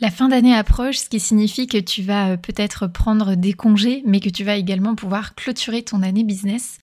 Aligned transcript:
La 0.00 0.12
fin 0.12 0.28
d'année 0.28 0.54
approche, 0.54 0.98
ce 0.98 1.08
qui 1.08 1.18
signifie 1.18 1.66
que 1.66 1.76
tu 1.76 2.02
vas 2.02 2.30
euh, 2.30 2.36
peut-être 2.36 2.86
prendre 2.86 3.34
des 3.34 3.52
congés, 3.52 4.04
mais 4.06 4.20
que 4.20 4.28
tu 4.28 4.44
vas 4.44 4.54
également 4.54 4.94
pouvoir 4.94 5.34
clôturer 5.34 5.82
ton 5.82 6.04
année 6.04 6.22
business. 6.22 6.78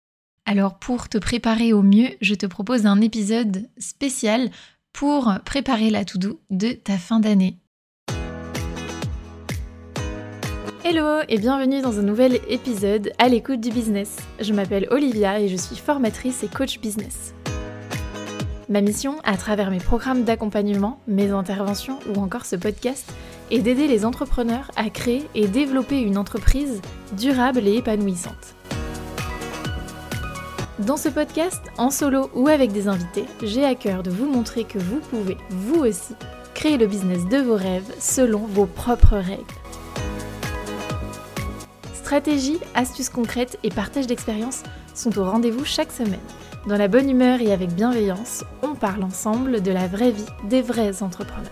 Alors 0.45 0.79
pour 0.79 1.07
te 1.07 1.17
préparer 1.17 1.71
au 1.71 1.81
mieux, 1.81 2.09
je 2.19 2.35
te 2.35 2.45
propose 2.45 2.85
un 2.85 2.99
épisode 2.99 3.69
spécial 3.77 4.51
pour 4.91 5.33
préparer 5.45 5.89
la 5.91 6.03
to-do 6.03 6.41
de 6.49 6.73
ta 6.73 6.97
fin 6.97 7.21
d'année. 7.21 7.57
Hello 10.83 11.21
et 11.29 11.37
bienvenue 11.37 11.81
dans 11.81 11.97
un 11.97 12.03
nouvel 12.03 12.41
épisode 12.49 13.13
à 13.17 13.29
l'écoute 13.29 13.61
du 13.61 13.71
business. 13.71 14.17
Je 14.41 14.51
m'appelle 14.51 14.87
Olivia 14.91 15.39
et 15.39 15.47
je 15.47 15.55
suis 15.55 15.77
formatrice 15.77 16.43
et 16.43 16.49
coach 16.49 16.81
business. 16.81 17.33
Ma 18.67 18.81
mission, 18.81 19.17
à 19.23 19.37
travers 19.37 19.69
mes 19.69 19.77
programmes 19.77 20.23
d'accompagnement, 20.23 20.99
mes 21.07 21.29
interventions 21.29 21.99
ou 22.09 22.19
encore 22.19 22.47
ce 22.47 22.55
podcast, 22.55 23.13
est 23.51 23.59
d'aider 23.59 23.87
les 23.87 24.05
entrepreneurs 24.05 24.71
à 24.75 24.89
créer 24.89 25.29
et 25.35 25.47
développer 25.47 26.01
une 26.01 26.17
entreprise 26.17 26.81
durable 27.15 27.67
et 27.67 27.75
épanouissante. 27.75 28.55
Dans 30.79 30.97
ce 30.97 31.09
podcast, 31.09 31.61
en 31.77 31.91
solo 31.91 32.31
ou 32.33 32.47
avec 32.47 32.71
des 32.71 32.87
invités, 32.87 33.25
j'ai 33.43 33.63
à 33.63 33.75
cœur 33.75 34.01
de 34.01 34.09
vous 34.09 34.25
montrer 34.25 34.63
que 34.63 34.79
vous 34.79 34.99
pouvez, 34.99 35.37
vous 35.51 35.81
aussi, 35.81 36.15
créer 36.55 36.77
le 36.77 36.87
business 36.87 37.23
de 37.27 37.37
vos 37.37 37.55
rêves 37.55 37.93
selon 37.99 38.39
vos 38.39 38.65
propres 38.65 39.17
règles. 39.17 39.43
Stratégies, 41.93 42.59
astuces 42.73 43.09
concrètes 43.09 43.59
et 43.61 43.69
partage 43.69 44.07
d'expériences 44.07 44.63
sont 44.95 45.19
au 45.19 45.23
rendez-vous 45.23 45.65
chaque 45.65 45.91
semaine. 45.91 46.19
Dans 46.67 46.77
la 46.77 46.87
bonne 46.87 47.11
humeur 47.11 47.41
et 47.41 47.53
avec 47.53 47.69
bienveillance, 47.75 48.43
on 48.63 48.73
parle 48.73 49.03
ensemble 49.03 49.61
de 49.61 49.69
la 49.69 49.87
vraie 49.87 50.09
vie 50.09 50.25
des 50.49 50.63
vrais 50.63 51.03
entrepreneurs. 51.03 51.51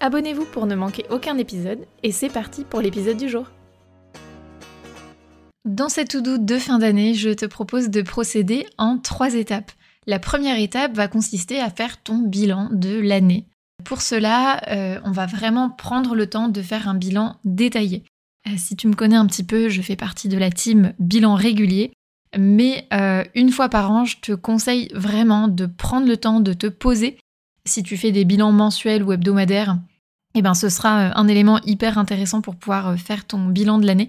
Abonnez-vous 0.00 0.46
pour 0.46 0.64
ne 0.64 0.74
manquer 0.74 1.04
aucun 1.10 1.36
épisode 1.36 1.84
et 2.02 2.10
c'est 2.10 2.30
parti 2.30 2.64
pour 2.64 2.80
l'épisode 2.80 3.18
du 3.18 3.28
jour. 3.28 3.50
Dans 5.66 5.90
cette 5.90 6.08
to-do 6.08 6.38
de 6.38 6.56
fin 6.56 6.78
d'année, 6.78 7.12
je 7.12 7.28
te 7.28 7.44
propose 7.44 7.90
de 7.90 8.00
procéder 8.00 8.66
en 8.78 8.96
trois 8.96 9.34
étapes. 9.34 9.70
La 10.06 10.18
première 10.18 10.58
étape 10.58 10.94
va 10.94 11.08
consister 11.08 11.60
à 11.60 11.68
faire 11.68 12.02
ton 12.02 12.20
bilan 12.20 12.70
de 12.72 12.98
l'année. 12.98 13.44
Pour 13.84 14.00
cela, 14.00 14.62
euh, 14.70 14.98
on 15.04 15.10
va 15.10 15.26
vraiment 15.26 15.68
prendre 15.68 16.14
le 16.14 16.26
temps 16.26 16.48
de 16.48 16.62
faire 16.62 16.88
un 16.88 16.94
bilan 16.94 17.36
détaillé. 17.44 18.02
Euh, 18.46 18.54
si 18.56 18.76
tu 18.76 18.88
me 18.88 18.94
connais 18.94 19.16
un 19.16 19.26
petit 19.26 19.44
peu, 19.44 19.68
je 19.68 19.82
fais 19.82 19.96
partie 19.96 20.28
de 20.28 20.38
la 20.38 20.50
team 20.50 20.94
bilan 20.98 21.34
régulier. 21.34 21.92
Mais 22.36 22.86
euh, 22.92 23.24
une 23.34 23.50
fois 23.50 23.68
par 23.68 23.90
an, 23.90 24.04
je 24.04 24.16
te 24.18 24.32
conseille 24.32 24.88
vraiment 24.94 25.48
de 25.48 25.66
prendre 25.66 26.06
le 26.06 26.16
temps 26.16 26.40
de 26.40 26.52
te 26.52 26.66
poser. 26.66 27.18
Si 27.64 27.82
tu 27.82 27.96
fais 27.96 28.12
des 28.12 28.24
bilans 28.24 28.52
mensuels 28.52 29.02
ou 29.02 29.12
hebdomadaires, 29.12 29.78
eh 30.34 30.42
ben, 30.42 30.54
ce 30.54 30.68
sera 30.68 31.00
euh, 31.00 31.10
un 31.14 31.28
élément 31.28 31.60
hyper 31.64 31.98
intéressant 31.98 32.40
pour 32.40 32.56
pouvoir 32.56 32.88
euh, 32.88 32.96
faire 32.96 33.26
ton 33.26 33.46
bilan 33.46 33.78
de 33.78 33.86
l'année. 33.86 34.08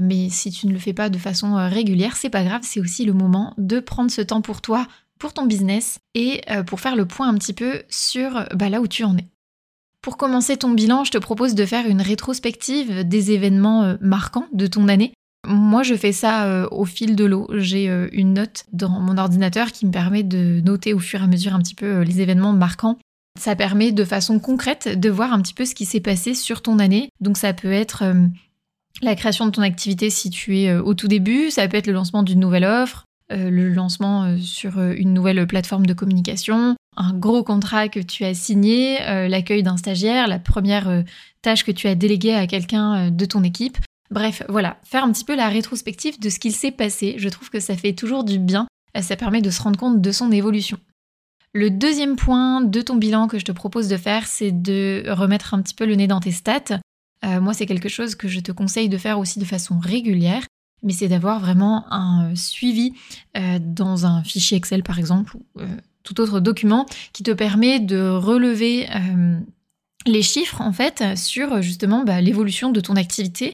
mais 0.00 0.30
si 0.30 0.52
tu 0.52 0.68
ne 0.68 0.72
le 0.72 0.78
fais 0.78 0.92
pas 0.92 1.10
de 1.10 1.18
façon 1.18 1.54
régulière, 1.68 2.16
c'est 2.16 2.30
pas 2.30 2.44
grave, 2.44 2.62
c'est 2.62 2.78
aussi 2.78 3.04
le 3.04 3.12
moment 3.12 3.52
de 3.58 3.80
prendre 3.80 4.12
ce 4.12 4.22
temps 4.22 4.40
pour 4.40 4.60
toi, 4.60 4.86
pour 5.18 5.32
ton 5.32 5.44
business 5.46 5.98
et 6.14 6.40
pour 6.68 6.78
faire 6.78 6.94
le 6.94 7.04
point 7.04 7.28
un 7.28 7.34
petit 7.34 7.52
peu 7.52 7.82
sur 7.88 8.46
bah, 8.54 8.68
là 8.68 8.80
où 8.80 8.86
tu 8.86 9.02
en 9.02 9.16
es. 9.16 9.26
Pour 10.00 10.16
commencer 10.16 10.56
ton 10.56 10.70
bilan, 10.70 11.02
je 11.02 11.10
te 11.10 11.18
propose 11.18 11.56
de 11.56 11.66
faire 11.66 11.88
une 11.88 12.00
rétrospective 12.00 13.02
des 13.02 13.32
événements 13.32 13.96
marquants 14.00 14.46
de 14.52 14.68
ton 14.68 14.86
année. 14.86 15.12
Moi, 15.46 15.82
je 15.82 15.94
fais 15.94 16.12
ça 16.12 16.46
euh, 16.46 16.68
au 16.70 16.84
fil 16.84 17.16
de 17.16 17.24
l'eau. 17.24 17.48
J'ai 17.54 17.90
euh, 17.90 18.08
une 18.12 18.34
note 18.34 18.64
dans 18.72 19.00
mon 19.00 19.18
ordinateur 19.18 19.72
qui 19.72 19.86
me 19.86 19.90
permet 19.90 20.22
de 20.22 20.60
noter 20.60 20.94
au 20.94 21.00
fur 21.00 21.20
et 21.20 21.24
à 21.24 21.26
mesure 21.26 21.54
un 21.54 21.58
petit 21.58 21.74
peu 21.74 21.86
euh, 21.86 22.04
les 22.04 22.20
événements 22.20 22.52
marquants. 22.52 22.98
Ça 23.40 23.56
permet 23.56 23.90
de 23.90 24.04
façon 24.04 24.38
concrète 24.38 25.00
de 25.00 25.10
voir 25.10 25.32
un 25.32 25.42
petit 25.42 25.54
peu 25.54 25.64
ce 25.64 25.74
qui 25.74 25.84
s'est 25.84 26.00
passé 26.00 26.34
sur 26.34 26.62
ton 26.62 26.78
année. 26.78 27.08
Donc 27.20 27.38
ça 27.38 27.52
peut 27.52 27.72
être 27.72 28.04
la 29.00 29.14
création 29.14 29.46
de 29.46 29.50
ton 29.50 29.62
activité 29.62 30.10
si 30.10 30.28
tu 30.28 30.58
es 30.58 30.76
au 30.76 30.92
tout 30.92 31.08
début, 31.08 31.50
ça 31.50 31.66
peut 31.66 31.78
être 31.78 31.86
le 31.86 31.94
lancement 31.94 32.22
d'une 32.22 32.40
nouvelle 32.40 32.66
offre, 32.66 33.06
le 33.30 33.70
lancement 33.70 34.36
sur 34.38 34.78
une 34.82 35.14
nouvelle 35.14 35.46
plateforme 35.46 35.86
de 35.86 35.94
communication, 35.94 36.76
un 36.98 37.14
gros 37.14 37.42
contrat 37.42 37.88
que 37.88 38.00
tu 38.00 38.26
as 38.26 38.34
signé, 38.34 38.98
l'accueil 39.30 39.62
d'un 39.62 39.78
stagiaire, 39.78 40.28
la 40.28 40.38
première 40.38 41.02
tâche 41.40 41.64
que 41.64 41.72
tu 41.72 41.88
as 41.88 41.94
déléguée 41.94 42.34
à 42.34 42.46
quelqu'un 42.46 43.10
de 43.10 43.24
ton 43.24 43.42
équipe. 43.44 43.78
Bref, 44.12 44.42
voilà, 44.48 44.76
faire 44.84 45.04
un 45.04 45.12
petit 45.12 45.24
peu 45.24 45.34
la 45.34 45.48
rétrospective 45.48 46.20
de 46.20 46.28
ce 46.28 46.38
qu'il 46.38 46.52
s'est 46.52 46.70
passé, 46.70 47.14
je 47.16 47.28
trouve 47.30 47.48
que 47.48 47.60
ça 47.60 47.76
fait 47.76 47.94
toujours 47.94 48.24
du 48.24 48.38
bien, 48.38 48.66
ça 49.00 49.16
permet 49.16 49.40
de 49.40 49.48
se 49.48 49.62
rendre 49.62 49.78
compte 49.78 50.02
de 50.02 50.12
son 50.12 50.30
évolution. 50.30 50.78
Le 51.54 51.70
deuxième 51.70 52.16
point 52.16 52.60
de 52.60 52.80
ton 52.80 52.96
bilan 52.96 53.26
que 53.26 53.38
je 53.38 53.44
te 53.44 53.52
propose 53.52 53.88
de 53.88 53.96
faire, 53.96 54.26
c'est 54.26 54.52
de 54.52 55.04
remettre 55.08 55.54
un 55.54 55.62
petit 55.62 55.74
peu 55.74 55.86
le 55.86 55.94
nez 55.94 56.06
dans 56.06 56.20
tes 56.20 56.32
stats. 56.32 56.80
Euh, 57.24 57.40
moi, 57.40 57.54
c'est 57.54 57.66
quelque 57.66 57.88
chose 57.88 58.14
que 58.14 58.28
je 58.28 58.40
te 58.40 58.52
conseille 58.52 58.88
de 58.88 58.98
faire 58.98 59.18
aussi 59.18 59.38
de 59.38 59.44
façon 59.44 59.78
régulière, 59.78 60.44
mais 60.82 60.92
c'est 60.92 61.08
d'avoir 61.08 61.40
vraiment 61.40 61.84
un 61.90 62.30
euh, 62.30 62.34
suivi 62.34 62.92
euh, 63.36 63.58
dans 63.60 64.06
un 64.06 64.22
fichier 64.24 64.56
Excel, 64.56 64.82
par 64.82 64.98
exemple, 64.98 65.36
ou 65.36 65.60
tout 66.02 66.20
autre 66.20 66.40
document 66.40 66.86
qui 67.12 67.22
te 67.22 67.30
permet 67.30 67.80
de 67.80 68.08
relever 68.08 68.88
les 70.04 70.22
chiffres, 70.22 70.60
en 70.60 70.72
fait, 70.72 71.16
sur 71.16 71.62
justement 71.62 72.02
bah, 72.02 72.20
l'évolution 72.20 72.72
de 72.72 72.80
ton 72.80 72.96
activité 72.96 73.51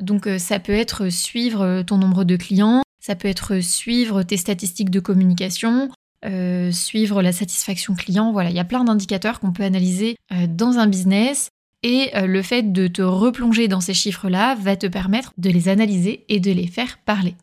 donc 0.00 0.26
euh, 0.26 0.38
ça 0.38 0.58
peut 0.58 0.72
être 0.72 1.08
suivre 1.08 1.62
euh, 1.62 1.82
ton 1.82 1.98
nombre 1.98 2.24
de 2.24 2.36
clients, 2.36 2.82
ça 3.00 3.14
peut 3.14 3.28
être 3.28 3.60
suivre 3.60 4.22
tes 4.22 4.36
statistiques 4.36 4.90
de 4.90 5.00
communication, 5.00 5.90
euh, 6.24 6.72
suivre 6.72 7.22
la 7.22 7.32
satisfaction 7.32 7.94
client. 7.94 8.32
Voilà, 8.32 8.50
il 8.50 8.56
y 8.56 8.60
a 8.60 8.64
plein 8.64 8.84
d'indicateurs 8.84 9.40
qu'on 9.40 9.52
peut 9.52 9.62
analyser 9.62 10.16
dans 10.48 10.78
un 10.78 10.86
business. 10.86 11.48
Et 11.82 12.10
le 12.14 12.42
fait 12.42 12.74
de 12.74 12.88
te 12.88 13.00
replonger 13.00 13.66
dans 13.66 13.80
ces 13.80 13.94
chiffres-là 13.94 14.54
va 14.54 14.76
te 14.76 14.86
permettre 14.86 15.32
de 15.38 15.48
les 15.48 15.68
analyser 15.68 16.26
et 16.28 16.38
de 16.38 16.52
les 16.52 16.66
faire 16.66 16.98
parler. 16.98 17.36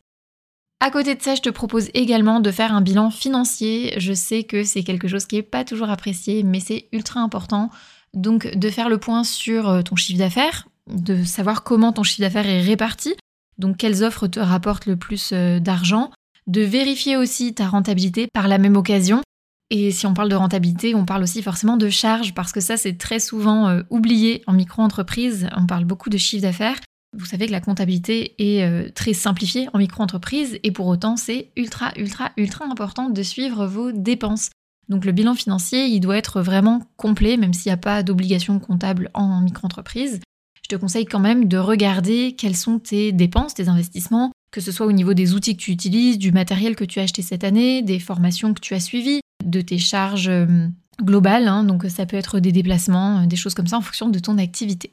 À 0.80 0.92
côté 0.92 1.16
de 1.16 1.22
ça, 1.24 1.34
je 1.34 1.42
te 1.42 1.50
propose 1.50 1.90
également 1.96 2.40
de 2.40 2.52
faire 2.52 2.72
un 2.72 2.82
bilan 2.82 3.10
financier. 3.10 3.96
Je 3.98 4.14
sais 4.14 4.44
que 4.44 4.64
c'est 4.64 4.84
quelque 4.84 5.08
chose 5.08 5.26
qui 5.26 5.38
n'est 5.38 5.42
pas 5.42 5.66
toujours 5.66 5.90
apprécié, 5.90 6.44
mais 6.44 6.60
c'est 6.60 6.88
ultra 6.92 7.20
important. 7.20 7.72
Donc 8.14 8.46
de 8.56 8.70
faire 8.70 8.90
le 8.90 9.00
point 9.00 9.24
sur 9.24 9.84
ton 9.84 9.96
chiffre 9.96 10.20
d'affaires, 10.20 10.68
de 10.90 11.24
savoir 11.24 11.64
comment 11.64 11.94
ton 11.94 12.04
chiffre 12.04 12.22
d'affaires 12.22 12.48
est 12.48 12.62
réparti, 12.62 13.16
donc 13.58 13.78
quelles 13.78 14.04
offres 14.04 14.28
te 14.28 14.40
rapportent 14.40 14.86
le 14.86 14.98
plus 14.98 15.32
euh, 15.34 15.60
d'argent, 15.60 16.12
de 16.48 16.62
vérifier 16.62 17.18
aussi 17.18 17.54
ta 17.54 17.68
rentabilité 17.68 18.28
par 18.34 18.48
la 18.48 18.58
même 18.58 18.78
occasion. 18.78 19.22
Et 19.70 19.92
si 19.92 20.06
on 20.06 20.14
parle 20.14 20.30
de 20.30 20.36
rentabilité, 20.36 20.96
on 20.96 21.06
parle 21.06 21.24
aussi 21.24 21.42
forcément 21.42 21.76
de 21.76 21.90
charges, 21.90 22.34
parce 22.34 22.54
que 22.54 22.62
ça 22.62 22.78
c'est 22.78 22.98
très 22.98 23.20
souvent 23.20 23.68
euh, 23.68 23.84
oublié 23.90 24.44
en 24.48 24.54
micro-entreprise, 24.54 25.50
on 25.58 25.66
parle 25.66 25.86
beaucoup 25.86 26.10
de 26.10 26.18
chiffre 26.18 26.44
d'affaires. 26.44 26.80
Vous 27.18 27.26
savez 27.26 27.48
que 27.48 27.52
la 27.52 27.62
comptabilité 27.62 28.36
est 28.38 28.64
euh, 28.64 28.90
très 28.94 29.14
simplifiée 29.14 29.68
en 29.74 29.80
micro-entreprise, 29.80 30.60
et 30.64 30.72
pour 30.72 30.88
autant 30.88 31.18
c'est 31.18 31.52
ultra, 31.58 31.92
ultra, 31.98 32.32
ultra 32.38 32.66
important 32.66 33.10
de 33.10 33.24
suivre 33.24 33.66
vos 33.66 33.92
dépenses. 33.92 34.50
Donc 34.88 35.04
le 35.04 35.12
bilan 35.12 35.36
financier, 35.36 35.86
il 35.88 36.00
doit 36.00 36.16
être 36.16 36.42
vraiment 36.42 36.84
complet, 36.96 37.36
même 37.36 37.54
s'il 37.54 37.70
n'y 37.70 37.74
a 37.74 37.78
pas 37.78 38.04
d'obligation 38.04 38.58
comptable 38.60 39.12
en 39.14 39.42
micro-entreprise 39.42 40.22
je 40.70 40.76
te 40.76 40.82
conseille 40.82 41.06
quand 41.06 41.20
même 41.20 41.48
de 41.48 41.58
regarder 41.58 42.34
quelles 42.34 42.58
sont 42.58 42.78
tes 42.78 43.14
dépenses, 43.14 43.54
tes 43.54 43.70
investissements, 43.70 44.34
que 44.52 44.60
ce 44.60 44.74
soit 44.74 44.86
au 44.86 44.92
niveau 44.92 45.14
des 45.14 45.34
outils 45.34 45.56
que 45.56 45.62
tu 45.62 45.72
utilises, 45.72 46.18
du 46.18 46.34
matériel 46.34 46.76
que 46.76 46.84
tu 46.84 47.00
as 47.00 47.04
acheté 47.04 47.22
cette 47.22 47.46
année, 47.46 47.82
des 47.82 48.00
formations 48.00 48.54
que 48.54 48.60
tu 48.60 48.74
as 48.74 48.82
suivies, 48.82 49.22
de 49.46 49.62
tes 49.62 49.78
charges 49.78 50.28
euh, 50.28 50.68
globales, 51.02 51.48
hein. 51.48 51.64
donc 51.64 51.86
ça 51.86 52.06
peut 52.06 52.18
être 52.18 52.42
des 52.42 52.52
déplacements, 52.52 53.20
euh, 53.20 53.26
des 53.28 53.38
choses 53.38 53.54
comme 53.54 53.68
ça 53.68 53.78
en 53.78 53.82
fonction 53.82 54.10
de 54.10 54.20
ton 54.20 54.38
activité. 54.38 54.92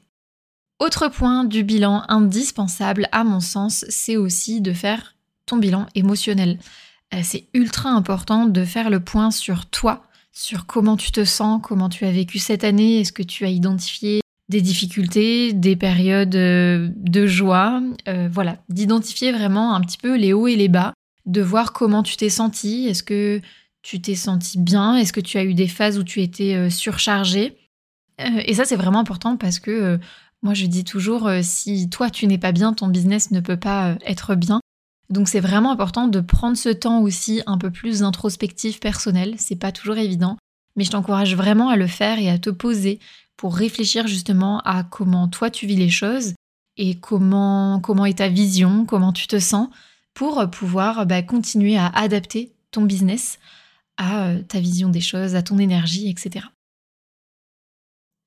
Autre 0.79 1.09
point 1.09 1.43
du 1.43 1.65
bilan 1.65 2.03
indispensable, 2.07 3.09
à 3.11 3.25
mon 3.25 3.41
sens, 3.41 3.83
c'est 3.89 4.15
aussi 4.15 4.61
de 4.61 4.71
faire 4.71 5.15
ton 5.45 5.57
bilan 5.57 5.87
émotionnel. 5.93 6.57
Euh, 7.13 7.19
c'est 7.21 7.47
ultra 7.53 7.89
important 7.89 8.45
de 8.45 8.63
faire 8.63 8.89
le 8.89 9.01
point 9.01 9.29
sur 9.29 9.65
toi, 9.65 10.05
sur 10.31 10.67
comment 10.67 10.95
tu 10.95 11.11
te 11.11 11.25
sens, 11.25 11.59
comment 11.61 11.89
tu 11.89 12.05
as 12.05 12.11
vécu 12.11 12.39
cette 12.39 12.63
année, 12.63 13.01
est-ce 13.01 13.11
que 13.11 13.23
tu 13.23 13.43
as 13.43 13.49
identifié 13.49 14.21
des 14.49 14.61
difficultés, 14.61 15.53
des 15.53 15.75
périodes 15.75 16.35
euh, 16.35 16.89
de 16.95 17.25
joie, 17.25 17.81
euh, 18.07 18.29
voilà, 18.31 18.57
d'identifier 18.69 19.31
vraiment 19.31 19.73
un 19.75 19.81
petit 19.81 19.97
peu 19.97 20.15
les 20.15 20.33
hauts 20.33 20.47
et 20.47 20.55
les 20.55 20.67
bas, 20.67 20.93
de 21.25 21.41
voir 21.41 21.73
comment 21.73 22.03
tu 22.03 22.15
t'es 22.15 22.29
senti, 22.29 22.87
est-ce 22.87 23.03
que 23.03 23.41
tu 23.81 24.01
t'es 24.01 24.15
senti 24.15 24.59
bien, 24.59 24.95
est-ce 24.95 25.13
que 25.13 25.19
tu 25.19 25.37
as 25.37 25.43
eu 25.43 25.53
des 25.53 25.67
phases 25.67 25.97
où 25.97 26.03
tu 26.03 26.21
étais 26.21 26.55
euh, 26.55 26.69
surchargé. 26.69 27.57
et 28.19 28.53
ça 28.53 28.65
c'est 28.65 28.75
vraiment 28.75 28.99
important 28.99 29.35
parce 29.35 29.59
que 29.59 29.99
moi 30.41 30.53
je 30.53 30.67
dis 30.67 30.85
toujours 30.85 31.29
si 31.41 31.89
toi 31.89 32.09
tu 32.09 32.27
n'es 32.27 32.37
pas 32.37 32.53
bien, 32.53 32.73
ton 32.73 32.87
business 32.87 33.31
ne 33.31 33.41
peut 33.41 33.57
pas 33.57 33.97
être 34.05 34.35
bien. 34.35 34.61
Donc 35.09 35.27
c'est 35.27 35.41
vraiment 35.41 35.71
important 35.71 36.07
de 36.07 36.19
prendre 36.21 36.55
ce 36.55 36.69
temps 36.69 37.01
aussi 37.01 37.41
un 37.45 37.57
peu 37.57 37.71
plus 37.71 38.03
introspectif 38.03 38.79
personnel, 38.79 39.35
c'est 39.37 39.57
pas 39.57 39.71
toujours 39.71 39.97
évident, 39.97 40.37
mais 40.75 40.83
je 40.83 40.91
t'encourage 40.91 41.35
vraiment 41.35 41.69
à 41.69 41.75
le 41.75 41.87
faire 41.87 42.19
et 42.19 42.29
à 42.29 42.37
te 42.37 42.49
poser 42.49 42.99
pour 43.37 43.55
réfléchir 43.55 44.07
justement 44.07 44.59
à 44.61 44.83
comment 44.83 45.27
toi 45.27 45.49
tu 45.49 45.67
vis 45.67 45.75
les 45.75 45.89
choses 45.89 46.33
et 46.77 46.95
comment, 46.95 47.79
comment 47.81 48.05
est 48.05 48.17
ta 48.17 48.29
vision, 48.29 48.85
comment 48.85 49.13
tu 49.13 49.27
te 49.27 49.39
sens 49.39 49.69
pour 50.13 50.49
pouvoir 50.49 51.05
bah, 51.05 51.21
continuer 51.21 51.77
à 51.77 51.87
adapter 51.87 52.53
ton 52.71 52.83
business 52.83 53.39
à 53.97 54.27
euh, 54.27 54.41
ta 54.41 54.59
vision 54.59 54.89
des 54.89 55.01
choses, 55.01 55.35
à 55.35 55.41
ton 55.41 55.57
énergie, 55.57 56.09
etc. 56.09 56.45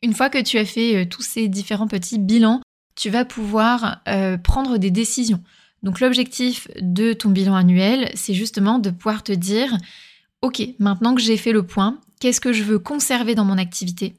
Une 0.03 0.15
fois 0.15 0.31
que 0.31 0.43
tu 0.43 0.59
as 0.59 0.65
fait 0.65 1.07
tous 1.07 1.23
ces 1.23 1.49
différents 1.49 1.89
petits 1.89 2.19
bilans, 2.19 2.63
tu 2.95 3.11
vas 3.11 3.25
pouvoir 3.25 4.01
prendre 4.43 4.79
des 4.79 4.91
décisions. 4.91 5.43
Donc 5.83 6.01
l'objectif 6.01 6.69
de 6.81 7.13
ton 7.13 7.31
bilan 7.31 7.55
annuel, 7.55 8.11
c'est 8.15 8.35
justement 8.35 8.79
de 8.79 8.91
pouvoir 8.91 9.23
te 9.23 9.33
dire, 9.33 9.77
ok, 10.43 10.63
maintenant 10.79 11.15
que 11.15 11.21
j'ai 11.21 11.37
fait 11.37 11.53
le 11.53 11.65
point, 11.65 12.01
qu'est-ce 12.21 12.41
que 12.41 12.53
je 12.53 12.65
veux 12.65 12.79
conserver 12.79 13.35
dans 13.35 13.45
mon 13.45 13.59
activité? 13.59 14.15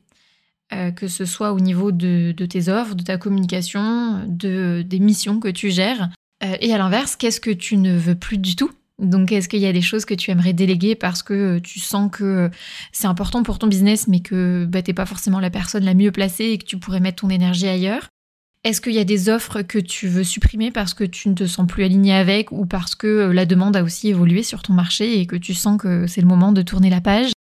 Euh, 0.71 0.91
que 0.91 1.07
ce 1.07 1.25
soit 1.25 1.53
au 1.53 1.59
niveau 1.59 1.91
de, 1.91 2.31
tes 2.31 2.69
offres, 2.69 2.95
de 2.95 3.03
ta 3.03 3.17
communication, 3.17 4.23
de, 4.27 4.83
des 4.85 4.99
missions 4.99 5.39
que 5.39 5.47
tu 5.47 5.71
gères. 5.71 6.09
Euh, 6.43 6.55
et 6.61 6.73
à 6.73 6.77
l'inverse, 6.77 7.15
qu'est-ce 7.15 7.41
que 7.41 7.51
tu 7.51 7.77
ne 7.77 7.97
veux 7.97 8.15
plus 8.15 8.37
du 8.37 8.55
tout? 8.55 8.71
Donc, 8.99 9.31
est-ce 9.31 9.49
qu'il 9.49 9.61
y 9.61 9.65
a 9.65 9.73
des 9.73 9.81
choses 9.81 10.05
que 10.05 10.13
tu 10.13 10.29
aimerais 10.29 10.53
déléguer 10.53 10.93
parce 10.93 11.23
que 11.23 11.59
tu 11.59 11.79
sens 11.79 12.11
que 12.11 12.51
c'est 12.91 13.07
important 13.07 13.43
pour 13.43 13.57
ton 13.57 13.67
business, 13.67 14.07
mais 14.07 14.19
que 14.19 14.65
bah, 14.65 14.81
tu 14.81 14.89
n'es 14.89 14.93
pas 14.93 15.05
forcément 15.05 15.39
la 15.39 15.49
personne 15.49 15.85
la 15.85 15.93
mieux 15.93 16.11
placée 16.11 16.45
et 16.45 16.57
que 16.57 16.65
tu 16.65 16.77
pourrais 16.77 16.99
mettre 16.99 17.21
ton 17.21 17.29
énergie 17.29 17.67
ailleurs? 17.67 18.09
Est-ce 18.65 18.81
qu'il 18.81 18.93
y 18.93 18.99
a 18.99 19.05
des 19.05 19.29
offres 19.29 19.61
que 19.61 19.79
tu 19.79 20.07
veux 20.07 20.25
supprimer 20.25 20.69
parce 20.69 20.93
que 20.93 21.05
tu 21.05 21.29
ne 21.29 21.33
te 21.33 21.47
sens 21.47 21.65
plus 21.65 21.85
aligné 21.85 22.13
avec 22.13 22.51
ou 22.51 22.65
parce 22.65 22.93
que 22.93 23.31
la 23.31 23.45
demande 23.45 23.77
a 23.77 23.83
aussi 23.83 24.09
évolué 24.09 24.43
sur 24.43 24.61
ton 24.61 24.73
marché 24.73 25.19
et 25.19 25.25
que 25.25 25.37
tu 25.37 25.53
sens 25.53 25.81
que 25.81 26.07
c'est 26.07 26.19
le 26.19 26.27
moment 26.27 26.51
de 26.51 26.61
tourner 26.61 26.89
la 26.89 26.99
page? 26.99 27.31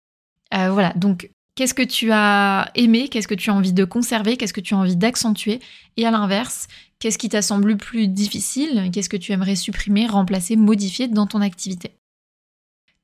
Euh, 0.55 0.71
Voilà, 0.71 0.93
donc 0.95 1.29
Qu'est-ce 1.59 1.75
que 1.75 1.83
tu 1.83 2.13
as 2.13 2.71
aimé? 2.77 3.09
Qu'est-ce 3.09 3.27
que 3.27 3.35
tu 3.35 3.51
as 3.51 3.53
envie 3.53 3.73
de 3.73 3.85
conserver? 3.85 4.37
Qu'est-ce 4.37 4.53
que 4.53 4.61
tu 4.61 4.75
as 4.75 4.79
envie 4.79 4.95
d'accentuer? 4.95 5.59
Et 5.97 6.07
à 6.07 6.13
l'inverse, 6.13 6.69
qu'est-ce 7.01 7.19
qui 7.19 7.29
t'a 7.29 7.43
semblé 7.43 7.75
plus 7.75 8.07
difficile? 8.07 8.93
Qu'est-ce 8.93 9.09
que 9.09 9.17
tu 9.17 9.33
aimerais 9.33 9.57
supprimer, 9.57 10.07
remplacer, 10.07 10.55
modifier 10.55 11.09
dans 11.09 11.27
ton 11.27 11.41
activité? 11.41 11.91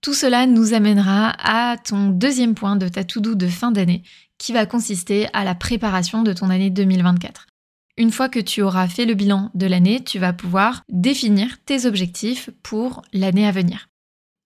Tout 0.02 0.14
cela 0.14 0.46
nous 0.46 0.72
amènera 0.72 1.34
à 1.42 1.78
ton 1.78 2.10
deuxième 2.10 2.54
point 2.54 2.76
de 2.76 2.86
ta 2.86 3.02
to-do 3.02 3.34
de 3.34 3.48
fin 3.48 3.72
d'année, 3.72 4.04
qui 4.38 4.52
va 4.52 4.66
consister 4.66 5.26
à 5.32 5.42
la 5.42 5.56
préparation 5.56 6.22
de 6.22 6.32
ton 6.32 6.48
année 6.48 6.70
2024. 6.70 7.48
Une 7.96 8.12
fois 8.12 8.28
que 8.28 8.38
tu 8.38 8.62
auras 8.62 8.86
fait 8.86 9.04
le 9.04 9.14
bilan 9.14 9.50
de 9.54 9.66
l'année, 9.66 10.04
tu 10.04 10.20
vas 10.20 10.32
pouvoir 10.32 10.84
définir 10.88 11.58
tes 11.66 11.86
objectifs 11.86 12.50
pour 12.62 13.02
l'année 13.12 13.48
à 13.48 13.50
venir. 13.50 13.88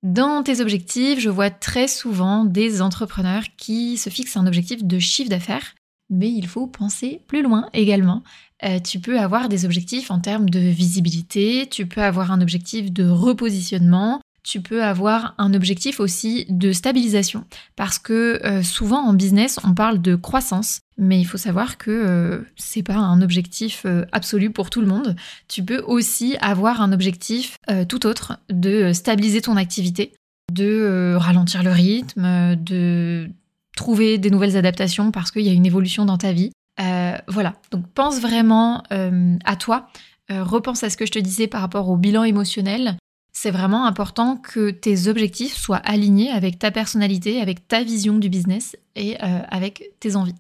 Dans 0.03 0.45
tes 0.45 0.61
objectifs, 0.61 1.19
je 1.19 1.29
vois 1.29 1.51
très 1.51 1.89
souvent 1.89 2.45
des 2.45 2.83
entrepreneurs 2.83 3.43
qui 3.57 3.97
se 3.97 4.11
fixent 4.11 4.37
un 4.37 4.47
objectif 4.47 4.85
de 4.85 4.99
chiffre 5.01 5.31
d'affaires, 5.31 5.75
mais 6.09 6.31
il 6.31 6.47
faut 6.47 6.69
penser 6.69 7.23
plus 7.27 7.43
loin 7.43 7.69
également. 7.73 8.23
Euh, 8.65 8.79
tu 8.79 9.01
peux 9.01 9.19
avoir 9.19 9.49
des 9.49 9.65
objectifs 9.65 10.11
en 10.11 10.21
termes 10.21 10.49
de 10.49 10.61
visibilité, 10.61 11.69
tu 11.69 11.87
peux 11.87 12.03
avoir 12.03 12.31
un 12.31 12.41
objectif 12.41 12.93
de 12.93 13.09
repositionnement, 13.09 14.21
tu 14.43 14.61
peux 14.61 14.83
avoir 14.83 15.35
un 15.39 15.55
objectif 15.55 16.01
aussi 16.01 16.47
de 16.49 16.73
stabilisation. 16.73 17.45
Parce 17.77 17.99
que 17.99 18.41
euh, 18.45 18.63
souvent 18.63 19.07
en 19.07 19.13
business, 19.13 19.59
on 19.65 19.75
parle 19.75 20.01
de 20.01 20.15
croissance, 20.15 20.81
mais 20.97 21.21
il 21.21 21.25
faut 21.25 21.39
savoir 21.39 21.79
que 21.79 21.91
euh, 21.91 22.41
c'est 22.57 22.83
pas 22.83 22.97
un 22.97 23.21
objectif 23.23 23.83
euh, 23.85 24.05
absolu 24.13 24.51
pour 24.51 24.71
tout 24.71 24.81
le 24.81 24.87
monde. 24.87 25.17
Tu 25.49 25.63
peux 25.63 25.81
aussi 25.81 26.37
avoir 26.41 26.81
un 26.81 26.93
objectif 26.93 27.57
tout 27.89 28.07
autre 28.07 28.39
de 28.49 28.93
stabiliser 28.93 29.43
ton 29.43 29.57
activité, 29.57 30.15
de 30.53 31.15
ralentir 31.17 31.63
le 31.63 31.71
rythme, 31.71 32.57
de 32.57 33.29
trouver 33.77 34.19
des 34.19 34.31
nouvelles 34.31 34.57
adaptations 34.57 35.11
parce 35.11 35.31
qu'il 35.31 35.43
y 35.43 35.51
a 35.51 35.53
une 35.53 35.67
évolution 35.67 36.05
dans 36.05 36.19
ta 36.19 36.33
vie. 36.33 36.51
voilà, 37.29 37.55
donc 37.71 37.87
pense 37.95 38.21
vraiment 38.21 38.83
à 39.45 39.57
toi. 39.57 39.89
repense 40.31 40.83
à 40.83 40.91
ce 40.91 40.97
que 40.97 41.07
je 41.07 41.13
te 41.13 41.19
disais 41.19 41.47
par 41.47 41.61
rapport 41.61 41.89
au 41.89 41.97
bilan 41.97 42.25
émotionnel 42.25 42.98
c'est 43.41 43.53
vraiment 43.53 43.87
important 43.87 44.37
que 44.37 44.71
tes 44.71 45.07
objectifs 45.07 45.55
soient 45.55 45.77
alignés 45.77 46.29
avec 46.29 46.59
ta 46.59 46.73
personnalité, 46.73 47.41
avec 47.41 47.69
ta 47.69 47.85
vision 47.85 48.19
du 48.19 48.29
business 48.29 48.77
et 48.97 49.15
euh, 49.23 49.41
avec 49.49 49.93
tes 50.01 50.17
envies. 50.17 50.35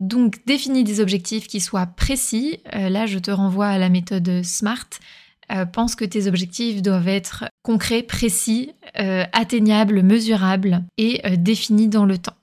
Donc 0.00 0.44
définis 0.44 0.84
des 0.84 1.00
objectifs 1.00 1.46
qui 1.46 1.60
soient 1.60 1.86
précis. 1.86 2.60
Euh, 2.74 2.90
là, 2.90 3.06
je 3.06 3.18
te 3.18 3.30
renvoie 3.30 3.68
à 3.68 3.78
la 3.78 3.88
méthode 3.88 4.42
SMART. 4.42 4.90
Euh, 5.50 5.64
pense 5.64 5.94
que 5.94 6.04
tes 6.04 6.26
objectifs 6.26 6.82
doivent 6.82 7.08
être 7.08 7.46
concrets, 7.62 8.02
précis, 8.02 8.72
atteignables, 9.32 10.02
mesurables 10.02 10.84
et 10.98 11.22
définis 11.38 11.88
dans 11.88 12.04
le 12.04 12.18
temps. 12.18 12.36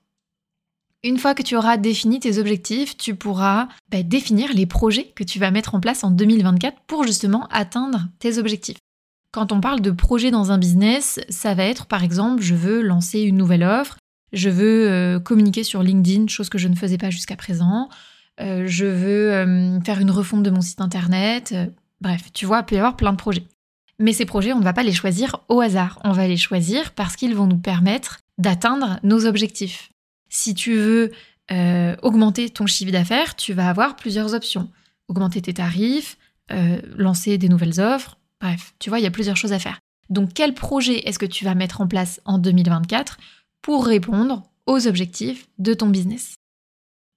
Une 1.03 1.19
fois 1.19 1.35
que 1.35 1.43
tu 1.43 1.55
auras 1.55 1.77
défini 1.77 2.19
tes 2.19 2.39
objectifs, 2.39 2.97
tu 2.97 3.15
pourras 3.15 3.67
bah, 3.91 4.01
définir 4.01 4.53
les 4.53 4.65
projets 4.65 5.11
que 5.15 5.23
tu 5.23 5.37
vas 5.37 5.51
mettre 5.51 5.75
en 5.75 5.79
place 5.79 6.03
en 6.03 6.09
2024 6.09 6.79
pour 6.87 7.03
justement 7.03 7.47
atteindre 7.51 8.07
tes 8.19 8.39
objectifs. 8.39 8.77
Quand 9.31 9.53
on 9.53 9.61
parle 9.61 9.79
de 9.79 9.91
projet 9.91 10.29
dans 10.29 10.51
un 10.51 10.57
business, 10.57 11.19
ça 11.29 11.53
va 11.53 11.63
être 11.63 11.85
par 11.85 12.03
exemple, 12.03 12.41
je 12.41 12.53
veux 12.53 12.81
lancer 12.81 13.21
une 13.21 13.37
nouvelle 13.37 13.63
offre, 13.63 13.97
je 14.33 14.49
veux 14.49 14.89
euh, 14.89 15.19
communiquer 15.19 15.63
sur 15.63 15.83
LinkedIn, 15.83 16.27
chose 16.27 16.49
que 16.49 16.57
je 16.57 16.67
ne 16.67 16.75
faisais 16.75 16.97
pas 16.97 17.09
jusqu'à 17.09 17.37
présent, 17.37 17.87
euh, 18.41 18.65
je 18.67 18.85
veux 18.85 19.31
euh, 19.31 19.79
faire 19.81 20.01
une 20.01 20.11
refonte 20.11 20.43
de 20.43 20.49
mon 20.49 20.59
site 20.59 20.81
internet, 20.81 21.55
bref, 22.01 22.33
tu 22.33 22.45
vois, 22.45 22.59
il 22.59 22.65
peut 22.65 22.75
y 22.75 22.77
avoir 22.77 22.97
plein 22.97 23.13
de 23.13 23.17
projets. 23.17 23.45
Mais 23.99 24.11
ces 24.11 24.25
projets, 24.25 24.51
on 24.51 24.59
ne 24.59 24.63
va 24.65 24.73
pas 24.73 24.83
les 24.83 24.93
choisir 24.93 25.37
au 25.47 25.61
hasard, 25.61 25.99
on 26.03 26.11
va 26.11 26.27
les 26.27 26.37
choisir 26.37 26.91
parce 26.91 27.15
qu'ils 27.15 27.35
vont 27.35 27.47
nous 27.47 27.59
permettre 27.59 28.19
d'atteindre 28.37 28.99
nos 29.03 29.25
objectifs. 29.25 29.91
Si 30.29 30.53
tu 30.53 30.75
veux 30.75 31.11
augmenter 32.01 32.49
ton 32.49 32.65
chiffre 32.65 32.93
d'affaires, 32.93 33.35
tu 33.35 33.51
vas 33.51 33.67
avoir 33.67 33.97
plusieurs 33.97 34.33
options. 34.33 34.69
Augmenter 35.09 35.41
tes 35.41 35.53
tarifs, 35.53 36.17
lancer 36.95 37.37
des 37.37 37.49
nouvelles 37.49 37.81
offres, 37.81 38.17
Bref, 38.41 38.73
tu 38.79 38.89
vois, 38.89 38.99
il 38.99 39.03
y 39.03 39.07
a 39.07 39.11
plusieurs 39.11 39.37
choses 39.37 39.53
à 39.53 39.59
faire. 39.59 39.79
Donc 40.09 40.31
quel 40.33 40.53
projet 40.53 41.07
est-ce 41.07 41.19
que 41.19 41.25
tu 41.25 41.45
vas 41.45 41.55
mettre 41.55 41.79
en 41.79 41.87
place 41.87 42.19
en 42.25 42.37
2024 42.37 43.17
pour 43.61 43.85
répondre 43.85 44.43
aux 44.65 44.87
objectifs 44.87 45.47
de 45.59 45.73
ton 45.73 45.87
business? 45.87 46.35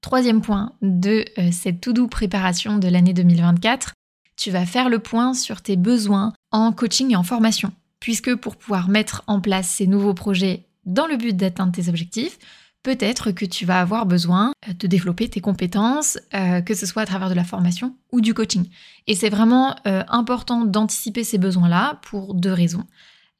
Troisième 0.01 0.43
point 0.43 0.73
de 0.83 1.25
euh, 1.39 1.51
cette 1.51 1.81
to-do 1.81 2.07
préparation 2.09 2.79
de 2.79 2.89
l'année 2.89 3.15
2024, 3.15 3.95
tu 4.37 4.51
vas 4.51 4.67
faire 4.67 4.91
le 4.91 4.99
point 4.99 5.33
sur 5.33 5.63
tes 5.63 5.77
besoins 5.77 6.35
en 6.53 6.73
coaching 6.73 7.13
et 7.13 7.17
en 7.17 7.23
formation. 7.23 7.73
Puisque 8.01 8.35
pour 8.35 8.57
pouvoir 8.57 8.89
mettre 8.89 9.23
en 9.27 9.41
place 9.41 9.69
ces 9.69 9.87
nouveaux 9.87 10.13
projets 10.13 10.67
dans 10.85 11.07
le 11.07 11.17
but 11.17 11.35
d'atteindre 11.35 11.73
tes 11.73 11.89
objectifs, 11.89 12.39
peut-être 12.85 13.33
que 13.33 13.45
tu 13.45 13.67
vas 13.67 13.81
avoir 13.81 14.07
besoin 14.07 14.53
euh, 14.69 14.73
de 14.75 14.87
développer 14.87 15.29
tes 15.29 15.41
compétences, 15.41 16.19
euh, 16.35 16.61
que 16.61 16.75
ce 16.75 16.87
soit 16.87 17.03
à 17.03 17.07
travers 17.07 17.29
de 17.29 17.35
la 17.35 17.43
formation 17.43 17.97
ou 18.13 18.21
du 18.21 18.33
coaching. 18.33 18.69
Et 19.09 19.17
c'est 19.17 19.31
vraiment 19.31 19.75
euh, 19.89 20.05
important 20.07 20.65
d'anticiper 20.65 21.25
ces 21.25 21.39
besoins-là 21.39 21.99
pour 22.03 22.35
deux 22.35 22.53
raisons. 22.53 22.85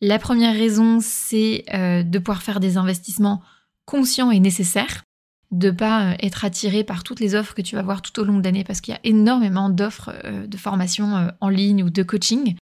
La 0.01 0.19
première 0.19 0.55
raison, 0.55 0.99
c'est 1.01 1.65
de 1.73 2.19
pouvoir 2.19 2.43
faire 2.43 2.61
des 2.61 2.77
investissements 2.77 3.41
conscients 3.87 4.31
et 4.31 4.41
nécessaires, 4.41 5.03
de 5.51 5.71
pas 5.71 6.17
être 6.21 6.45
attiré 6.45 6.85
par 6.85 7.05
toutes 7.05 7.21
les 7.21 7.35
offres 7.35 7.55
que 7.55 7.63
tu 7.63 7.75
vas 7.75 7.81
voir 7.83 8.03
tout 8.03 8.21
au 8.21 8.25
long 8.25 8.39
de 8.39 8.45
l'année, 8.45 8.65
parce 8.65 8.83
qu'il 8.83 8.93
y 8.93 8.97
a 8.97 9.01
énormément 9.05 9.71
d'offres 9.71 10.13
de 10.47 10.57
formation 10.59 11.31
en 11.41 11.49
ligne 11.49 11.85
ou 11.85 11.91
de 11.91 12.03
coaching. 12.03 12.57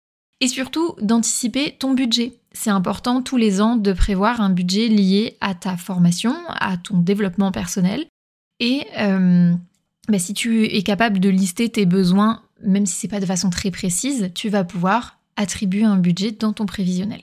Et 0.42 0.50
surtout, 0.50 0.96
d'anticiper 1.00 1.78
ton 1.80 1.94
budget. 1.94 2.39
C'est 2.52 2.70
important 2.70 3.22
tous 3.22 3.38
les 3.38 3.62
ans 3.62 3.76
de 3.76 3.94
prévoir 3.94 4.42
un 4.42 4.50
budget 4.50 4.88
lié 4.88 5.38
à 5.40 5.54
ta 5.54 5.78
formation, 5.78 6.36
à 6.48 6.78
ton 6.78 6.98
développement 7.00 7.52
personnel. 7.52 8.06
Et 8.60 8.86
euh, 9.00 9.54
bah, 10.08 10.20
si 10.20 10.34
tu 10.34 10.66
es 10.66 10.82
capable 10.82 11.20
de 11.20 11.30
lister 11.30 11.70
tes 11.70 11.86
besoins, 11.86 12.44
même 12.62 12.86
si 12.86 12.96
ce 12.96 13.06
n'est 13.06 13.12
pas 13.12 13.20
de 13.20 13.26
façon 13.26 13.50
très 13.50 13.72
précise, 13.72 14.32
tu 14.34 14.50
vas 14.50 14.64
pouvoir 14.64 15.20
attribuer 15.36 15.84
un 15.84 15.98
budget 15.98 16.32
dans 16.32 16.54
ton 16.54 16.66
prévisionnel. 16.66 17.22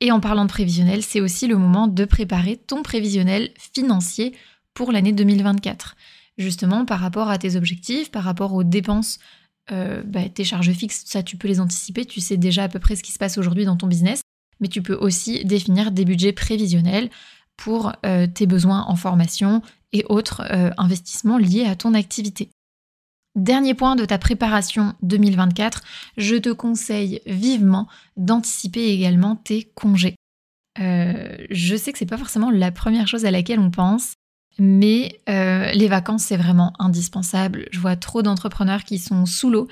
Et 0.00 0.12
en 0.12 0.20
parlant 0.20 0.44
de 0.44 0.50
prévisionnel, 0.50 1.02
c'est 1.02 1.20
aussi 1.20 1.46
le 1.46 1.56
moment 1.56 1.88
de 1.88 2.04
préparer 2.04 2.56
ton 2.56 2.82
prévisionnel 2.82 3.50
financier 3.58 4.34
pour 4.74 4.92
l'année 4.92 5.12
2024. 5.12 5.96
Justement, 6.38 6.84
par 6.84 7.00
rapport 7.00 7.30
à 7.30 7.38
tes 7.38 7.56
objectifs, 7.56 8.10
par 8.10 8.22
rapport 8.22 8.52
aux 8.52 8.64
dépenses 8.64 9.18
euh, 9.72 10.02
bah, 10.04 10.28
tes 10.28 10.44
charges 10.44 10.70
fixes, 10.72 11.04
ça 11.06 11.22
tu 11.22 11.36
peux 11.36 11.48
les 11.48 11.60
anticiper, 11.60 12.04
tu 12.04 12.20
sais 12.20 12.36
déjà 12.36 12.64
à 12.64 12.68
peu 12.68 12.78
près 12.78 12.94
ce 12.94 13.02
qui 13.02 13.10
se 13.10 13.18
passe 13.18 13.36
aujourd'hui 13.38 13.64
dans 13.64 13.76
ton 13.76 13.86
business, 13.86 14.20
mais 14.60 14.68
tu 14.68 14.82
peux 14.82 14.94
aussi 14.94 15.44
définir 15.44 15.90
des 15.90 16.04
budgets 16.04 16.32
prévisionnels 16.32 17.10
pour 17.56 17.92
euh, 18.04 18.26
tes 18.26 18.46
besoins 18.46 18.84
en 18.88 18.96
formation 18.96 19.62
et 19.92 20.04
autres 20.08 20.42
euh, 20.50 20.70
investissements 20.76 21.38
liés 21.38 21.64
à 21.64 21.76
ton 21.76 21.94
activité. 21.94 22.50
Dernier 23.34 23.74
point 23.74 23.96
de 23.96 24.04
ta 24.04 24.18
préparation 24.18 24.94
2024, 25.02 25.82
je 26.16 26.36
te 26.36 26.50
conseille 26.50 27.20
vivement 27.26 27.86
d'anticiper 28.16 28.86
également 28.88 29.36
tes 29.36 29.64
congés. 29.74 30.16
je 30.78 31.76
sais 31.76 31.92
que 31.92 31.98
c'est 31.98 32.06
pas 32.06 32.16
forcément 32.16 32.50
la 32.50 32.70
première 32.70 33.06
chose 33.06 33.26
à 33.26 33.30
laquelle 33.30 33.60
on 33.60 33.70
pense, 33.70 34.14
mais 34.58 35.20
euh, 35.28 35.70
les 35.72 35.88
vacances, 35.88 36.24
c'est 36.24 36.36
vraiment 36.36 36.72
indispensable. 36.78 37.68
Je 37.72 37.78
vois 37.78 37.96
trop 37.96 38.22
d'entrepreneurs 38.22 38.84
qui 38.84 38.98
sont 38.98 39.26
sous 39.26 39.50
l'eau, 39.50 39.68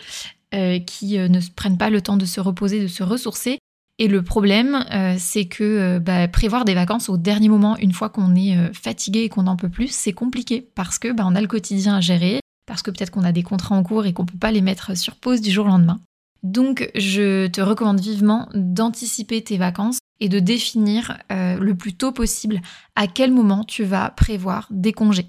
euh, 0.55 0.79
qui 0.79 1.19
euh, 1.19 1.29
ne 1.29 1.41
prennent 1.57 1.79
pas 1.79 1.91
le 1.91 2.03
temps 2.03 2.17
de 2.17 2.27
se 2.27 2.41
reposer, 2.41 2.81
de 2.81 2.87
se 2.87 3.03
ressourcer. 3.03 3.59
Et 3.99 4.09
le 4.09 4.23
problème, 4.23 4.85
c'est 5.19 5.45
que 5.45 5.99
bah, 5.99 6.27
prévoir 6.27 6.65
des 6.65 6.75
vacances 6.75 7.09
au 7.09 7.17
dernier 7.17 7.49
moment, 7.49 7.77
une 7.77 7.93
fois 7.93 8.09
qu'on 8.09 8.35
est 8.35 8.73
fatigué 8.75 9.21
et 9.21 9.29
qu'on 9.29 9.45
n'en 9.45 9.57
peut 9.57 9.69
plus, 9.69 9.89
c'est 9.89 10.13
compliqué 10.13 10.69
parce 10.75 10.99
que 10.99 11.13
bah, 11.13 11.25
on 11.27 11.37
a 11.37 11.41
le 11.41 11.47
quotidien 11.47 11.97
à 11.97 12.01
gérer, 12.01 12.41
parce 12.67 12.83
que 12.83 12.91
peut-être 12.91 13.11
qu'on 13.11 13.25
a 13.25 13.33
des 13.33 13.43
contrats 13.43 13.77
en 13.77 13.83
cours 13.83 14.07
et 14.07 14.13
qu'on 14.13 14.23
ne 14.23 14.29
peut 14.29 14.39
pas 14.39 14.51
les 14.51 14.63
mettre 14.63 14.97
sur 14.97 15.15
pause 15.15 15.41
du 15.41 15.51
jour 15.51 15.67
au 15.67 15.69
lendemain. 15.69 16.01
Donc, 16.43 16.91
je 16.95 17.47
te 17.47 17.61
recommande 17.61 18.01
vivement 18.01 18.49
d'anticiper 18.55 19.43
tes 19.43 19.57
vacances 19.57 19.99
et 20.21 20.29
de 20.29 20.39
définir 20.39 21.19
euh, 21.33 21.59
le 21.59 21.75
plus 21.75 21.95
tôt 21.95 22.13
possible 22.13 22.61
à 22.97 23.07
quel 23.07 23.33
moment 23.33 23.65
tu 23.65 23.83
vas 23.83 24.11
prévoir 24.11 24.69
des 24.71 24.93
congés. 24.93 25.29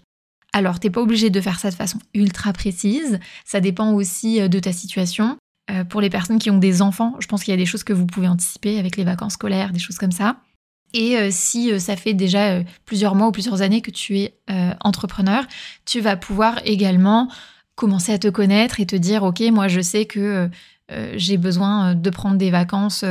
Alors, 0.54 0.80
t'es 0.80 0.90
pas 0.90 1.02
obligé 1.02 1.30
de 1.30 1.42
faire 1.42 1.60
ça 1.60 1.70
de 1.70 1.76
façon 1.76 2.00
ultra 2.14 2.54
précise. 2.54 3.20
Ça 3.46 3.60
dépend 3.60 3.92
aussi 3.94 4.48
de 4.48 4.60
ta 4.60 4.72
situation. 4.72 5.38
Pour 5.90 6.00
les 6.00 6.10
personnes 6.10 6.38
qui 6.38 6.52
ont 6.52 6.58
des 6.58 6.82
enfants, 6.82 7.16
je 7.20 7.28
pense 7.28 7.44
qu'il 7.44 7.52
y 7.52 7.56
a 7.56 7.58
des 7.58 7.66
choses 7.66 7.84
que 7.84 7.94
vous 7.94 8.06
pouvez 8.06 8.28
anticiper 8.28 8.78
avec 8.78 8.98
les 8.98 9.04
vacances 9.04 9.34
scolaires, 9.34 9.72
des 9.72 9.80
choses 9.80 9.98
comme 9.98 10.12
ça. 10.12 10.38
Et 10.96 11.18
euh, 11.18 11.28
si 11.30 11.72
euh, 11.72 11.78
ça 11.78 11.98
fait 11.98 12.14
déjà 12.14 12.54
euh, 12.54 12.64
plusieurs 12.86 13.16
mois 13.16 13.28
ou 13.28 13.32
plusieurs 13.32 13.62
années 13.62 13.82
que 13.82 13.92
tu 13.92 14.18
es 14.18 14.34
entrepreneur, 14.82 15.44
tu 15.86 16.00
vas 16.00 16.16
pouvoir 16.16 16.62
également 16.64 17.30
commencer 17.76 18.14
à 18.14 18.18
te 18.18 18.30
connaître 18.30 18.80
et 18.80 18.86
te 18.86 18.96
dire, 18.96 19.24
OK, 19.24 19.42
moi 19.52 19.68
je 19.68 19.82
sais 19.82 20.06
que 20.06 20.50
j'ai 21.16 21.38
besoin 21.38 21.96
de 21.96 22.10
prendre 22.10 22.38
des 22.38 22.52
vacances 22.52 23.04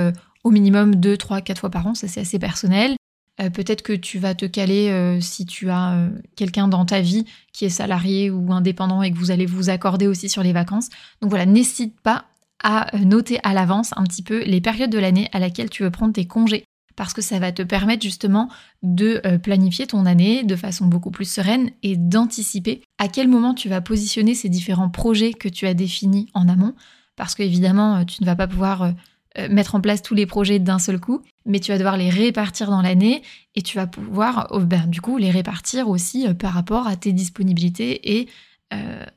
au 0.44 0.50
minimum 0.50 0.94
2, 0.94 1.16
3, 1.16 1.40
4 1.42 1.58
fois 1.58 1.70
par 1.70 1.86
an, 1.86 1.94
ça 1.94 2.08
c'est 2.08 2.20
assez 2.20 2.38
personnel. 2.38 2.96
Peut-être 3.36 3.82
que 3.82 3.92
tu 3.92 4.18
vas 4.18 4.34
te 4.34 4.46
caler 4.46 5.18
si 5.20 5.44
tu 5.44 5.68
as 5.70 6.08
quelqu'un 6.36 6.68
dans 6.68 6.86
ta 6.86 7.00
vie 7.00 7.26
qui 7.52 7.64
est 7.64 7.70
salarié 7.70 8.30
ou 8.30 8.52
indépendant 8.52 9.02
et 9.02 9.10
que 9.10 9.18
vous 9.18 9.30
allez 9.30 9.46
vous 9.46 9.68
accorder 9.68 10.06
aussi 10.06 10.28
sur 10.28 10.42
les 10.42 10.52
vacances. 10.52 10.88
Donc 11.20 11.30
voilà, 11.30 11.46
n'hésite 11.46 12.00
pas 12.00 12.26
à 12.64 12.86
noter 12.98 13.38
à 13.44 13.52
l'avance 13.52 13.92
un 13.94 14.02
petit 14.04 14.22
peu 14.22 14.42
les 14.42 14.60
périodes 14.60 14.90
de 14.90 14.98
l'année 14.98 15.28
à 15.32 15.38
laquelle 15.38 15.68
tu 15.70 15.84
veux 15.84 15.90
prendre 15.90 16.14
tes 16.14 16.26
congés. 16.26 16.64
Parce 16.96 17.12
que 17.12 17.22
ça 17.22 17.38
va 17.38 17.52
te 17.52 17.62
permettre 17.62 18.02
justement 18.02 18.48
de 18.82 19.20
euh, 19.26 19.36
planifier 19.36 19.86
ton 19.86 20.06
année 20.06 20.44
de 20.44 20.56
façon 20.56 20.86
beaucoup 20.86 21.10
plus 21.10 21.30
sereine 21.30 21.70
et 21.82 21.96
d'anticiper 21.96 22.82
à 22.98 23.08
quel 23.08 23.28
moment 23.28 23.52
tu 23.52 23.68
vas 23.68 23.80
positionner 23.80 24.34
ces 24.34 24.48
différents 24.48 24.88
projets 24.88 25.32
que 25.32 25.48
tu 25.48 25.66
as 25.66 25.74
définis 25.74 26.28
en 26.34 26.48
amont, 26.48 26.74
parce 27.16 27.34
qu'évidemment, 27.34 27.96
euh, 27.96 28.04
tu 28.04 28.22
ne 28.22 28.26
vas 28.26 28.36
pas 28.36 28.46
pouvoir 28.46 28.82
euh, 28.82 29.48
mettre 29.50 29.74
en 29.74 29.80
place 29.80 30.00
tous 30.00 30.14
les 30.14 30.24
projets 30.24 30.60
d'un 30.60 30.78
seul 30.78 31.00
coup, 31.00 31.20
mais 31.44 31.60
tu 31.60 31.72
vas 31.72 31.78
devoir 31.78 31.96
les 31.96 32.10
répartir 32.10 32.70
dans 32.70 32.80
l'année 32.80 33.22
et 33.56 33.62
tu 33.62 33.76
vas 33.76 33.88
pouvoir 33.88 34.46
oh, 34.52 34.60
ben, 34.60 34.86
du 34.86 35.00
coup 35.00 35.18
les 35.18 35.32
répartir 35.32 35.88
aussi 35.88 36.32
par 36.34 36.52
rapport 36.52 36.86
à 36.86 36.96
tes 36.96 37.12
disponibilités 37.12 38.18
et 38.18 38.28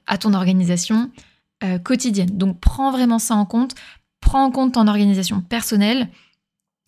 à 0.06 0.18
ton 0.20 0.36
organisation 0.36 1.10
quotidienne. 1.84 2.38
Donc 2.38 2.60
prends 2.60 2.92
vraiment 2.92 3.20
ça 3.20 3.36
en 3.36 3.46
compte, 3.46 3.76
prends 4.22 4.44
en 4.44 4.52
compte 4.52 4.74
ton 4.74 4.88
organisation 4.88 5.42
personnelle, 5.42 6.10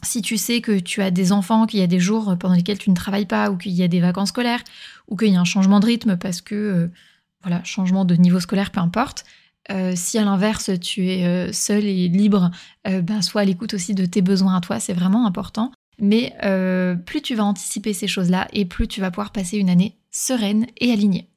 si 0.04 0.22
tu 0.22 0.38
sais 0.38 0.62
que 0.62 0.80
tu 0.80 1.02
as 1.02 1.12
des 1.12 1.32
enfants, 1.32 1.66
qu'il 1.66 1.80
y 1.80 1.84
a 1.84 1.88
des 1.88 2.00
jours 2.00 2.36
pendant 2.40 2.56
lesquels 2.56 2.78
tu 2.78 2.90
ne 2.90 2.96
travailles 2.96 3.26
pas, 3.26 3.52
ou 3.52 3.58
qu'il 3.58 3.74
y 3.74 3.84
a 3.84 3.88
des 3.88 4.00
vacances 4.00 4.30
scolaires, 4.30 4.64
ou 5.08 5.16
qu'il 5.16 5.30
y 5.30 5.36
a 5.36 5.40
un 5.40 5.46
changement 5.46 5.80
de 5.80 5.86
rythme 5.86 6.18
parce 6.18 6.42
que, 6.42 6.56
euh, 6.56 6.88
voilà, 7.44 7.64
changement 7.64 8.06
de 8.06 8.16
niveau 8.16 8.40
scolaire, 8.40 8.72
peu 8.72 8.80
importe. 8.80 9.26
Euh, 9.72 9.94
si 9.96 10.18
à 10.18 10.24
l'inverse, 10.24 10.72
tu 10.80 11.08
es 11.10 11.26
euh, 11.26 11.52
seul 11.52 11.86
et 11.86 12.08
libre, 12.08 12.50
ben, 12.86 13.22
sois 13.22 13.42
à 13.42 13.46
l'écoute 13.46 13.74
aussi 13.74 13.94
de 13.94 14.06
tes 14.06 14.22
besoins 14.22 14.56
à 14.56 14.62
toi, 14.62 14.80
c'est 14.80 14.94
vraiment 14.94 15.26
important. 15.26 15.72
Mais 16.02 16.34
plus 17.06 17.22
tu 17.22 17.36
vas 17.36 17.44
anticiper 17.44 17.94
ces 17.94 18.08
choses-là, 18.08 18.48
et 18.54 18.64
plus 18.64 18.88
tu 18.88 19.02
vas 19.02 19.12
pouvoir 19.12 19.32
passer 19.32 19.58
une 19.58 19.70
année 19.70 19.98
sereine 20.12 20.66
et 20.78 20.94
alignée. 20.94 21.30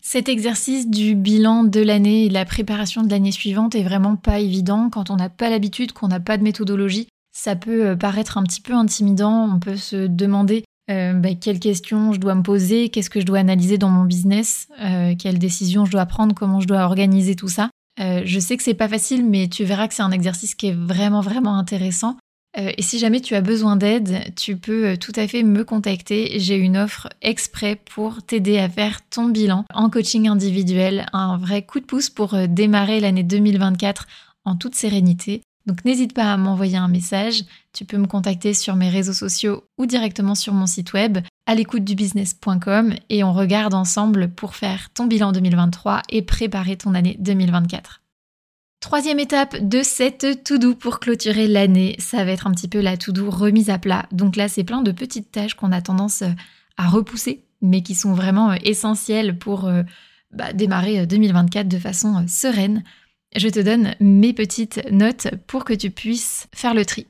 Cet 0.00 0.28
exercice 0.28 0.88
du 0.88 1.14
bilan 1.14 1.64
de 1.64 1.80
l'année 1.80 2.24
et 2.24 2.28
de 2.28 2.34
la 2.34 2.44
préparation 2.44 3.02
de 3.02 3.10
l'année 3.10 3.32
suivante 3.32 3.74
est 3.74 3.82
vraiment 3.82 4.16
pas 4.16 4.38
évident 4.38 4.90
quand 4.90 5.10
on 5.10 5.16
n'a 5.16 5.28
pas 5.28 5.50
l'habitude, 5.50 5.92
qu'on 5.92 6.08
n'a 6.08 6.20
pas 6.20 6.38
de 6.38 6.42
méthodologie 6.42 7.08
ça 7.38 7.54
peut 7.54 7.86
euh, 7.86 7.96
paraître 7.96 8.36
un 8.36 8.42
petit 8.42 8.60
peu 8.60 8.74
intimidant. 8.74 9.48
On 9.54 9.60
peut 9.60 9.76
se 9.76 10.08
demander 10.08 10.64
euh, 10.90 11.12
bah, 11.12 11.34
quelles 11.40 11.60
questions 11.60 12.12
je 12.12 12.18
dois 12.18 12.34
me 12.34 12.42
poser, 12.42 12.88
qu'est-ce 12.88 13.10
que 13.10 13.20
je 13.20 13.26
dois 13.26 13.38
analyser 13.38 13.78
dans 13.78 13.90
mon 13.90 14.04
business, 14.04 14.66
euh, 14.80 15.14
quelles 15.16 15.38
décisions 15.38 15.84
je 15.84 15.92
dois 15.92 16.06
prendre, 16.06 16.34
comment 16.34 16.60
je 16.60 16.66
dois 16.66 16.80
organiser 16.80 17.36
tout 17.36 17.48
ça. 17.48 17.70
je 17.98 18.38
sais 18.40 18.56
que 18.56 18.62
c'est 18.62 18.74
pas 18.74 18.88
facile, 18.88 19.24
mais 19.24 19.48
tu 19.48 19.64
verras 19.64 19.88
que 19.88 19.94
c'est 19.94 20.02
un 20.02 20.10
exercice 20.10 20.54
qui 20.54 20.68
est 20.68 20.76
vraiment 20.76 21.20
vraiment 21.20 21.56
intéressant. 21.56 22.16
Et 22.58 22.82
si 22.82 22.98
jamais 22.98 23.20
tu 23.20 23.34
as 23.34 23.40
besoin 23.40 23.76
d'aide, 23.76 24.34
tu 24.36 24.56
peux 24.56 24.96
tout 24.96 25.12
à 25.16 25.28
fait 25.28 25.42
me 25.42 25.64
contacter. 25.64 26.38
J'ai 26.40 26.56
une 26.56 26.76
offre 26.76 27.08
exprès 27.22 27.76
pour 27.76 28.22
t'aider 28.22 28.58
à 28.58 28.68
faire 28.68 29.00
ton 29.08 29.28
bilan 29.28 29.64
en 29.72 29.90
coaching 29.90 30.28
individuel, 30.28 31.06
un 31.12 31.36
vrai 31.38 31.62
coup 31.62 31.80
de 31.80 31.86
pouce 31.86 32.10
pour 32.10 32.36
démarrer 32.48 33.00
l'année 33.00 33.22
2024 33.22 34.06
en 34.44 34.56
toute 34.56 34.74
sérénité. 34.74 35.42
Donc 35.68 35.84
n'hésite 35.84 36.14
pas 36.14 36.32
à 36.32 36.36
m'envoyer 36.38 36.78
un 36.78 36.88
message, 36.88 37.44
tu 37.74 37.84
peux 37.84 37.98
me 37.98 38.06
contacter 38.06 38.54
sur 38.54 38.74
mes 38.74 38.88
réseaux 38.88 39.12
sociaux 39.12 39.64
ou 39.76 39.84
directement 39.84 40.34
sur 40.34 40.54
mon 40.54 40.66
site 40.66 40.94
web 40.94 41.18
à 41.46 41.54
l'écoute 41.54 41.84
du 41.84 41.94
et 43.10 43.22
on 43.22 43.32
regarde 43.34 43.74
ensemble 43.74 44.30
pour 44.30 44.56
faire 44.56 44.88
ton 44.94 45.04
bilan 45.04 45.30
2023 45.32 46.02
et 46.08 46.22
préparer 46.22 46.76
ton 46.76 46.94
année 46.94 47.16
2024. 47.20 48.00
Troisième 48.80 49.18
étape 49.18 49.56
de 49.56 49.82
cette 49.82 50.44
to-do 50.44 50.74
pour 50.74 51.00
clôturer 51.00 51.48
l'année, 51.48 51.96
ça 51.98 52.24
va 52.24 52.30
être 52.30 52.46
un 52.46 52.52
petit 52.52 52.68
peu 52.68 52.80
la 52.80 52.96
to-do 52.96 53.28
remise 53.28 53.70
à 53.70 53.78
plat. 53.78 54.06
Donc 54.12 54.36
là, 54.36 54.48
c'est 54.48 54.64
plein 54.64 54.82
de 54.82 54.92
petites 54.92 55.32
tâches 55.32 55.54
qu'on 55.54 55.72
a 55.72 55.82
tendance 55.82 56.22
à 56.76 56.88
repousser, 56.88 57.44
mais 57.60 57.82
qui 57.82 57.94
sont 57.94 58.14
vraiment 58.14 58.52
essentielles 58.52 59.36
pour 59.36 59.66
euh, 59.66 59.82
bah, 60.32 60.52
démarrer 60.52 61.06
2024 61.06 61.66
de 61.66 61.78
façon 61.78 62.24
sereine 62.28 62.84
je 63.36 63.48
te 63.48 63.60
donne 63.60 63.94
mes 64.00 64.32
petites 64.32 64.80
notes 64.90 65.28
pour 65.46 65.64
que 65.64 65.74
tu 65.74 65.90
puisses 65.90 66.48
faire 66.54 66.74
le 66.74 66.84
tri. 66.84 67.06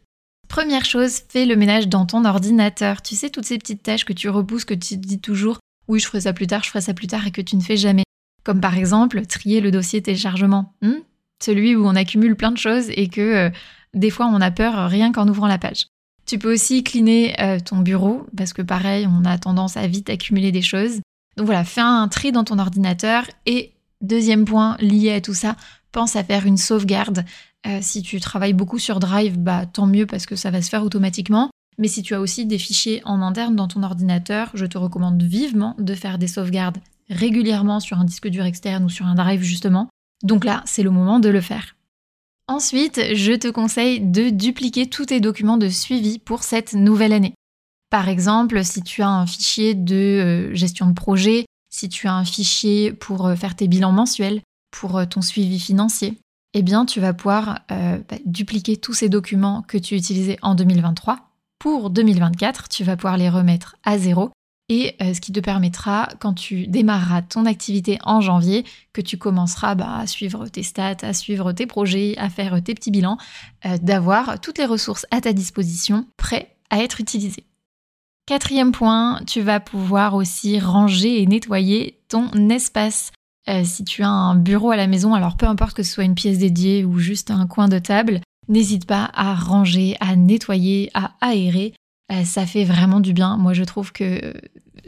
Première 0.48 0.84
chose, 0.84 1.20
fais 1.28 1.44
le 1.44 1.56
ménage 1.56 1.88
dans 1.88 2.06
ton 2.06 2.24
ordinateur. 2.24 3.02
Tu 3.02 3.14
sais, 3.14 3.30
toutes 3.30 3.44
ces 3.44 3.58
petites 3.58 3.82
tâches 3.82 4.04
que 4.04 4.12
tu 4.12 4.28
repousses, 4.28 4.64
que 4.64 4.74
tu 4.74 4.96
dis 4.96 5.20
toujours, 5.20 5.58
oui, 5.88 6.00
je 6.00 6.06
ferai 6.06 6.22
ça 6.22 6.32
plus 6.32 6.46
tard, 6.46 6.64
je 6.64 6.70
ferai 6.70 6.80
ça 6.80 6.94
plus 6.94 7.06
tard, 7.06 7.26
et 7.26 7.30
que 7.30 7.42
tu 7.42 7.56
ne 7.56 7.60
fais 7.60 7.76
jamais. 7.76 8.04
Comme 8.44 8.60
par 8.60 8.76
exemple, 8.76 9.26
trier 9.26 9.60
le 9.60 9.70
dossier 9.70 10.02
téléchargement. 10.02 10.74
Hmm 10.80 11.00
Celui 11.42 11.76
où 11.76 11.86
on 11.86 11.94
accumule 11.94 12.36
plein 12.36 12.50
de 12.50 12.58
choses 12.58 12.90
et 12.90 13.08
que 13.08 13.20
euh, 13.20 13.50
des 13.94 14.10
fois 14.10 14.26
on 14.26 14.40
a 14.40 14.50
peur 14.50 14.88
rien 14.88 15.12
qu'en 15.12 15.28
ouvrant 15.28 15.46
la 15.46 15.58
page. 15.58 15.86
Tu 16.28 16.38
peux 16.38 16.52
aussi 16.52 16.84
cleaner 16.84 17.34
euh, 17.40 17.58
ton 17.58 17.78
bureau, 17.78 18.26
parce 18.36 18.52
que 18.52 18.60
pareil, 18.60 19.08
on 19.10 19.24
a 19.24 19.38
tendance 19.38 19.78
à 19.78 19.86
vite 19.86 20.10
accumuler 20.10 20.52
des 20.52 20.60
choses. 20.60 21.00
Donc 21.38 21.46
voilà, 21.46 21.64
fais 21.64 21.80
un 21.80 22.06
tri 22.08 22.32
dans 22.32 22.44
ton 22.44 22.58
ordinateur. 22.58 23.24
Et 23.46 23.72
deuxième 24.02 24.44
point 24.44 24.76
lié 24.78 25.12
à 25.12 25.22
tout 25.22 25.32
ça, 25.32 25.56
pense 25.90 26.16
à 26.16 26.24
faire 26.24 26.44
une 26.44 26.58
sauvegarde. 26.58 27.24
Euh, 27.66 27.78
si 27.80 28.02
tu 28.02 28.20
travailles 28.20 28.52
beaucoup 28.52 28.78
sur 28.78 29.00
Drive, 29.00 29.38
bah 29.38 29.64
tant 29.64 29.86
mieux 29.86 30.04
parce 30.04 30.26
que 30.26 30.36
ça 30.36 30.50
va 30.50 30.60
se 30.60 30.68
faire 30.68 30.84
automatiquement. 30.84 31.48
Mais 31.78 31.88
si 31.88 32.02
tu 32.02 32.14
as 32.14 32.20
aussi 32.20 32.44
des 32.44 32.58
fichiers 32.58 33.00
en 33.06 33.22
interne 33.22 33.56
dans 33.56 33.68
ton 33.68 33.82
ordinateur, 33.82 34.50
je 34.52 34.66
te 34.66 34.76
recommande 34.76 35.22
vivement 35.22 35.76
de 35.78 35.94
faire 35.94 36.18
des 36.18 36.28
sauvegardes 36.28 36.78
régulièrement 37.08 37.80
sur 37.80 37.98
un 37.98 38.04
disque 38.04 38.28
dur 38.28 38.44
externe 38.44 38.84
ou 38.84 38.90
sur 38.90 39.06
un 39.06 39.14
drive 39.14 39.42
justement. 39.42 39.88
Donc 40.22 40.44
là, 40.44 40.62
c'est 40.66 40.82
le 40.82 40.90
moment 40.90 41.20
de 41.20 41.28
le 41.28 41.40
faire. 41.40 41.76
Ensuite, 42.48 43.14
je 43.14 43.32
te 43.32 43.48
conseille 43.48 44.00
de 44.00 44.30
dupliquer 44.30 44.88
tous 44.88 45.06
tes 45.06 45.20
documents 45.20 45.58
de 45.58 45.68
suivi 45.68 46.18
pour 46.18 46.42
cette 46.42 46.72
nouvelle 46.72 47.12
année. 47.12 47.34
Par 47.90 48.08
exemple, 48.08 48.64
si 48.64 48.82
tu 48.82 49.02
as 49.02 49.08
un 49.08 49.26
fichier 49.26 49.74
de 49.74 49.94
euh, 49.94 50.54
gestion 50.54 50.86
de 50.86 50.94
projet, 50.94 51.46
si 51.70 51.88
tu 51.88 52.06
as 52.06 52.14
un 52.14 52.24
fichier 52.24 52.92
pour 52.92 53.26
euh, 53.26 53.34
faire 53.34 53.54
tes 53.54 53.68
bilans 53.68 53.92
mensuels, 53.92 54.40
pour 54.70 54.98
euh, 54.98 55.04
ton 55.04 55.22
suivi 55.22 55.58
financier, 55.58 56.18
eh 56.54 56.62
bien, 56.62 56.86
tu 56.86 57.00
vas 57.00 57.12
pouvoir 57.12 57.60
bah, 57.68 58.16
dupliquer 58.24 58.78
tous 58.78 58.94
ces 58.94 59.10
documents 59.10 59.62
que 59.68 59.76
tu 59.76 59.96
utilisais 59.96 60.38
en 60.40 60.54
2023. 60.54 61.18
Pour 61.58 61.90
2024, 61.90 62.70
tu 62.70 62.84
vas 62.84 62.96
pouvoir 62.96 63.18
les 63.18 63.28
remettre 63.28 63.76
à 63.84 63.98
zéro 63.98 64.30
et 64.68 64.94
euh, 65.00 65.14
ce 65.14 65.20
qui 65.20 65.32
te 65.32 65.40
permettra, 65.40 66.08
quand 66.18 66.34
tu 66.34 66.66
démarreras 66.66 67.22
ton 67.22 67.46
activité 67.46 67.98
en 68.04 68.20
janvier, 68.20 68.64
que 68.92 69.00
tu 69.00 69.16
commenceras 69.16 69.74
bah, 69.74 69.98
à 69.98 70.06
suivre 70.06 70.48
tes 70.48 70.62
stats, 70.62 70.96
à 71.02 71.12
suivre 71.12 71.52
tes 71.52 71.66
projets, 71.66 72.14
à 72.18 72.28
faire 72.28 72.62
tes 72.62 72.74
petits 72.74 72.90
bilans, 72.90 73.18
d'avoir 73.82 74.40
toutes 74.40 74.58
les 74.58 74.66
ressources 74.66 75.06
à 75.10 75.20
ta 75.20 75.32
disposition 75.32 76.06
prêtes 76.16 76.54
à 76.70 76.82
être 76.82 77.00
utilisées. 77.00 77.44
Quatrième 78.26 78.72
point, 78.72 79.22
tu 79.26 79.40
vas 79.40 79.58
pouvoir 79.58 80.14
aussi 80.14 80.60
ranger 80.60 81.22
et 81.22 81.26
nettoyer 81.26 81.98
ton 82.08 82.30
espace. 82.50 83.10
Euh, 83.48 83.64
si 83.64 83.84
tu 83.84 84.02
as 84.02 84.10
un 84.10 84.34
bureau 84.34 84.70
à 84.70 84.76
la 84.76 84.86
maison, 84.86 85.14
alors 85.14 85.38
peu 85.38 85.46
importe 85.46 85.74
que 85.74 85.82
ce 85.82 85.94
soit 85.94 86.04
une 86.04 86.14
pièce 86.14 86.38
dédiée 86.38 86.84
ou 86.84 86.98
juste 86.98 87.30
un 87.30 87.46
coin 87.46 87.68
de 87.68 87.78
table, 87.78 88.20
n'hésite 88.48 88.86
pas 88.86 89.10
à 89.14 89.34
ranger, 89.34 89.96
à 90.00 90.14
nettoyer, 90.14 90.90
à 90.92 91.12
aérer. 91.22 91.72
Euh, 92.12 92.24
ça 92.24 92.46
fait 92.46 92.64
vraiment 92.64 93.00
du 93.00 93.12
bien. 93.12 93.36
Moi, 93.36 93.52
je 93.52 93.64
trouve 93.64 93.92
que 93.92 94.32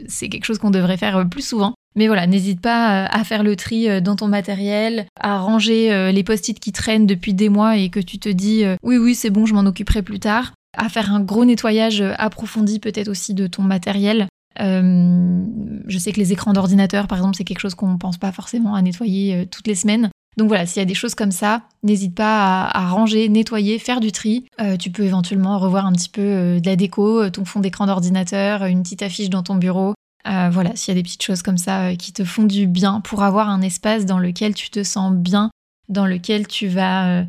c'est 0.07 0.29
quelque 0.29 0.45
chose 0.45 0.57
qu'on 0.57 0.71
devrait 0.71 0.97
faire 0.97 1.27
plus 1.29 1.45
souvent. 1.45 1.73
Mais 1.95 2.07
voilà, 2.07 2.25
n'hésite 2.25 2.61
pas 2.61 3.03
euh, 3.03 3.07
à 3.09 3.23
faire 3.23 3.43
le 3.43 3.55
tri 3.55 4.01
dans 4.01 4.15
ton 4.15 4.27
matériel, 4.27 5.05
à 5.19 5.39
ranger 5.39 6.11
les 6.11 6.23
post-it 6.23 6.59
qui 6.59 6.71
traînent 6.71 7.05
depuis 7.05 7.33
des 7.33 7.49
mois 7.49 7.77
et 7.77 7.89
que 7.89 7.99
tu 7.99 8.17
te 8.17 8.29
dis 8.29 8.63
oui 8.81 8.97
oui 8.97 9.13
c'est 9.13 9.29
bon 9.29 9.45
je 9.45 9.53
m'en 9.53 9.65
occuperai 9.65 10.01
plus 10.01 10.19
tard, 10.19 10.53
à 10.77 10.87
faire 10.87 11.13
un 11.13 11.19
gros 11.19 11.43
nettoyage 11.43 12.01
approfondi 12.17 12.79
peut-être 12.79 13.09
aussi 13.09 13.33
de 13.33 13.45
ton 13.45 13.63
matériel 13.63 14.27
euh, 14.59 15.43
je 15.87 15.97
sais 15.97 16.11
que 16.11 16.19
les 16.19 16.33
écrans 16.33 16.53
d'ordinateur, 16.53 17.07
par 17.07 17.17
exemple, 17.17 17.35
c'est 17.37 17.43
quelque 17.43 17.59
chose 17.59 17.75
qu'on 17.75 17.93
ne 17.93 17.97
pense 17.97 18.17
pas 18.17 18.31
forcément 18.31 18.75
à 18.75 18.81
nettoyer 18.81 19.35
euh, 19.35 19.45
toutes 19.45 19.67
les 19.67 19.75
semaines. 19.75 20.09
Donc 20.37 20.47
voilà, 20.47 20.65
s'il 20.65 20.79
y 20.79 20.83
a 20.83 20.85
des 20.85 20.93
choses 20.93 21.15
comme 21.15 21.31
ça, 21.31 21.63
n'hésite 21.83 22.15
pas 22.15 22.65
à, 22.65 22.89
ranger, 22.89 23.27
nettoyer, 23.27 23.79
faire 23.79 23.99
du 23.99 24.11
tri. 24.11 24.45
Euh, 24.61 24.77
tu 24.77 24.89
peux 24.89 25.03
éventuellement 25.03 25.59
revoir 25.59 25.85
un 25.85 25.91
petit 25.91 26.09
peu 26.09 26.59
de 26.59 26.65
la 26.65 26.75
déco, 26.75 27.29
ton 27.29 27.43
fond 27.43 27.59
d'écran 27.59 27.85
d'ordinateur, 27.85 28.63
une 28.63 28.83
petite 28.83 29.03
affiche 29.03 29.29
dans 29.29 29.43
ton 29.43 29.55
bureau. 29.55 29.93
voilà, 30.25 30.75
s'il 30.75 30.93
y 30.93 30.97
a 30.97 31.01
des 31.01 31.03
petites 31.03 31.23
choses 31.23 31.41
comme 31.41 31.57
ça 31.57 31.95
qui 31.95 32.13
te 32.13 32.23
font 32.23 32.43
du 32.43 32.65
bien 32.65 33.01
pour 33.01 33.23
avoir 33.23 33.49
un 33.49 33.61
espace 33.61 34.05
dans 34.05 34.19
lequel 34.19 34.53
tu 34.53 34.69
te 34.69 34.83
sens 34.83 35.13
bien, 35.13 35.51
dans 35.89 36.05
lequel 36.05 36.47
tu 36.47 36.67
vas 36.67 37.25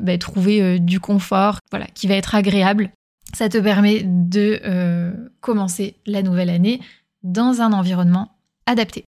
bah, 0.00 0.18
trouver 0.18 0.78
du 0.78 1.00
confort, 1.00 1.60
voilà, 1.70 1.86
qui 1.94 2.08
va 2.08 2.14
être 2.14 2.34
agréable 2.34 2.90
ça 3.34 3.48
te 3.48 3.58
permet 3.58 4.02
de 4.04 4.60
euh, 4.64 5.12
commencer 5.40 5.96
la 6.06 6.22
nouvelle 6.22 6.50
année 6.50 6.80
dans 7.22 7.60
un 7.60 7.72
environnement 7.72 8.36
adapté. 8.66 9.04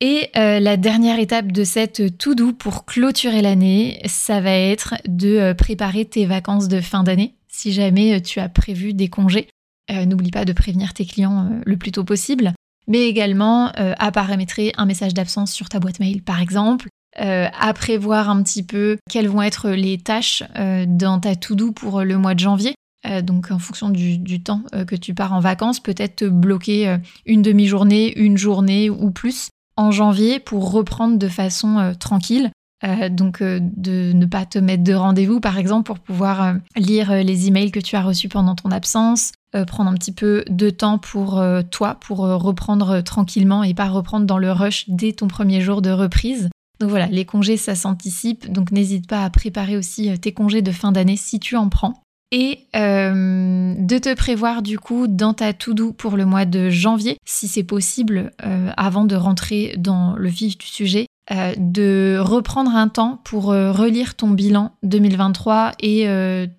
Et 0.00 0.30
euh, 0.36 0.60
la 0.60 0.76
dernière 0.76 1.18
étape 1.18 1.50
de 1.50 1.64
cette 1.64 2.18
tout 2.18 2.36
doux 2.36 2.52
pour 2.52 2.84
clôturer 2.84 3.42
l'année, 3.42 4.00
ça 4.06 4.40
va 4.40 4.52
être 4.52 4.94
de 5.08 5.36
euh, 5.36 5.54
préparer 5.54 6.04
tes 6.04 6.24
vacances 6.24 6.68
de 6.68 6.80
fin 6.80 7.02
d'année. 7.02 7.34
Si 7.48 7.72
jamais 7.72 8.14
euh, 8.14 8.20
tu 8.20 8.38
as 8.38 8.48
prévu 8.48 8.94
des 8.94 9.08
congés, 9.08 9.48
n'oublie 9.90 10.30
pas 10.30 10.44
de 10.44 10.52
prévenir 10.52 10.92
tes 10.92 11.06
clients 11.06 11.48
le 11.64 11.76
plus 11.78 11.92
tôt 11.92 12.04
possible, 12.04 12.52
mais 12.88 13.08
également 13.08 13.72
à 13.74 14.12
paramétrer 14.12 14.70
un 14.76 14.84
message 14.84 15.14
d'absence 15.14 15.50
sur 15.50 15.70
ta 15.70 15.80
boîte 15.80 15.98
mail 15.98 16.22
par 16.22 16.42
exemple, 16.42 16.88
à 17.16 17.72
prévoir 17.72 18.28
un 18.28 18.42
petit 18.42 18.62
peu 18.62 18.98
quelles 19.08 19.28
vont 19.28 19.40
être 19.40 19.70
les 19.70 19.96
tâches 19.96 20.42
dans 20.86 21.20
ta 21.20 21.36
to 21.36 21.54
do 21.54 21.72
pour 21.72 22.02
le 22.02 22.18
mois 22.18 22.34
de 22.34 22.40
janvier. 22.40 22.74
donc 23.22 23.50
en 23.50 23.58
fonction 23.58 23.88
du, 23.88 24.18
du 24.18 24.42
temps 24.42 24.60
que 24.86 24.94
tu 24.94 25.14
pars 25.14 25.32
en 25.32 25.40
vacances, 25.40 25.80
peut-être 25.80 26.16
te 26.16 26.26
bloquer 26.26 26.98
une 27.24 27.40
demi-journée, 27.40 28.12
une 28.18 28.36
journée 28.36 28.90
ou 28.90 29.10
plus 29.10 29.48
en 29.78 29.92
janvier 29.92 30.40
pour 30.40 30.72
reprendre 30.72 31.18
de 31.18 31.28
façon 31.28 31.78
euh, 31.78 31.94
tranquille. 31.94 32.50
Euh, 32.84 33.08
donc 33.08 33.40
euh, 33.40 33.58
de 33.60 34.12
ne 34.12 34.26
pas 34.26 34.44
te 34.44 34.58
mettre 34.58 34.84
de 34.84 34.92
rendez-vous 34.92 35.40
par 35.40 35.58
exemple 35.58 35.86
pour 35.86 35.98
pouvoir 35.98 36.54
lire 36.76 37.12
les 37.12 37.48
emails 37.48 37.72
que 37.72 37.80
tu 37.80 37.96
as 37.96 38.02
reçus 38.02 38.28
pendant 38.28 38.54
ton 38.54 38.70
absence, 38.70 39.32
prendre 39.66 39.90
un 39.90 39.94
petit 39.94 40.12
peu 40.12 40.44
de 40.48 40.70
temps 40.70 40.98
pour 40.98 41.42
toi 41.70 41.96
pour 41.96 42.18
reprendre 42.18 43.00
tranquillement 43.00 43.64
et 43.64 43.74
pas 43.74 43.88
reprendre 43.88 44.26
dans 44.26 44.38
le 44.38 44.52
rush 44.52 44.84
dès 44.88 45.12
ton 45.12 45.26
premier 45.26 45.60
jour 45.60 45.82
de 45.82 45.90
reprise. 45.90 46.50
Donc 46.78 46.90
voilà, 46.90 47.06
les 47.06 47.24
congés 47.24 47.56
ça 47.56 47.74
s'anticipe, 47.74 48.52
donc 48.52 48.70
n'hésite 48.70 49.08
pas 49.08 49.24
à 49.24 49.30
préparer 49.30 49.76
aussi 49.76 50.16
tes 50.20 50.32
congés 50.32 50.62
de 50.62 50.70
fin 50.70 50.92
d'année 50.92 51.16
si 51.16 51.40
tu 51.40 51.56
en 51.56 51.68
prends 51.68 51.94
et 52.30 52.66
euh, 52.76 53.74
de 53.78 53.98
te 53.98 54.14
prévoir 54.14 54.62
du 54.62 54.78
coup 54.78 55.06
dans 55.06 55.32
ta 55.32 55.52
to-do 55.52 55.92
pour 55.92 56.16
le 56.16 56.26
mois 56.26 56.44
de 56.44 56.68
janvier, 56.68 57.16
si 57.24 57.48
c'est 57.48 57.62
possible, 57.62 58.32
euh, 58.44 58.70
avant 58.76 59.04
de 59.04 59.16
rentrer 59.16 59.74
dans 59.78 60.14
le 60.14 60.28
vif 60.28 60.58
du 60.58 60.66
sujet, 60.66 61.06
euh, 61.30 61.54
de 61.56 62.18
reprendre 62.20 62.74
un 62.74 62.88
temps 62.88 63.20
pour 63.24 63.44
relire 63.46 64.14
ton 64.14 64.28
bilan 64.28 64.72
2023 64.82 65.72
et 65.80 66.06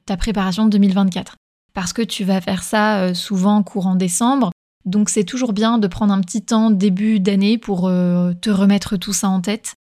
ta 0.05 0.17
préparation 0.17 0.65
2024. 0.65 1.35
Parce 1.73 1.93
que 1.93 2.01
tu 2.01 2.23
vas 2.23 2.41
faire 2.41 2.63
ça 2.63 3.13
souvent 3.13 3.61
courant 3.61 3.95
décembre, 3.95 4.51
donc 4.85 5.09
c'est 5.09 5.23
toujours 5.23 5.53
bien 5.53 5.77
de 5.77 5.87
prendre 5.87 6.13
un 6.13 6.21
petit 6.21 6.41
temps 6.41 6.71
début 6.71 7.19
d'année 7.19 7.57
pour 7.57 7.81
te 7.81 8.49
remettre 8.49 8.97
tout 8.97 9.13
ça 9.13 9.29
en 9.29 9.39
tête. 9.39 9.75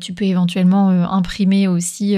tu 0.00 0.12
peux 0.12 0.26
éventuellement 0.26 0.90
imprimer 0.90 1.66
aussi 1.66 2.16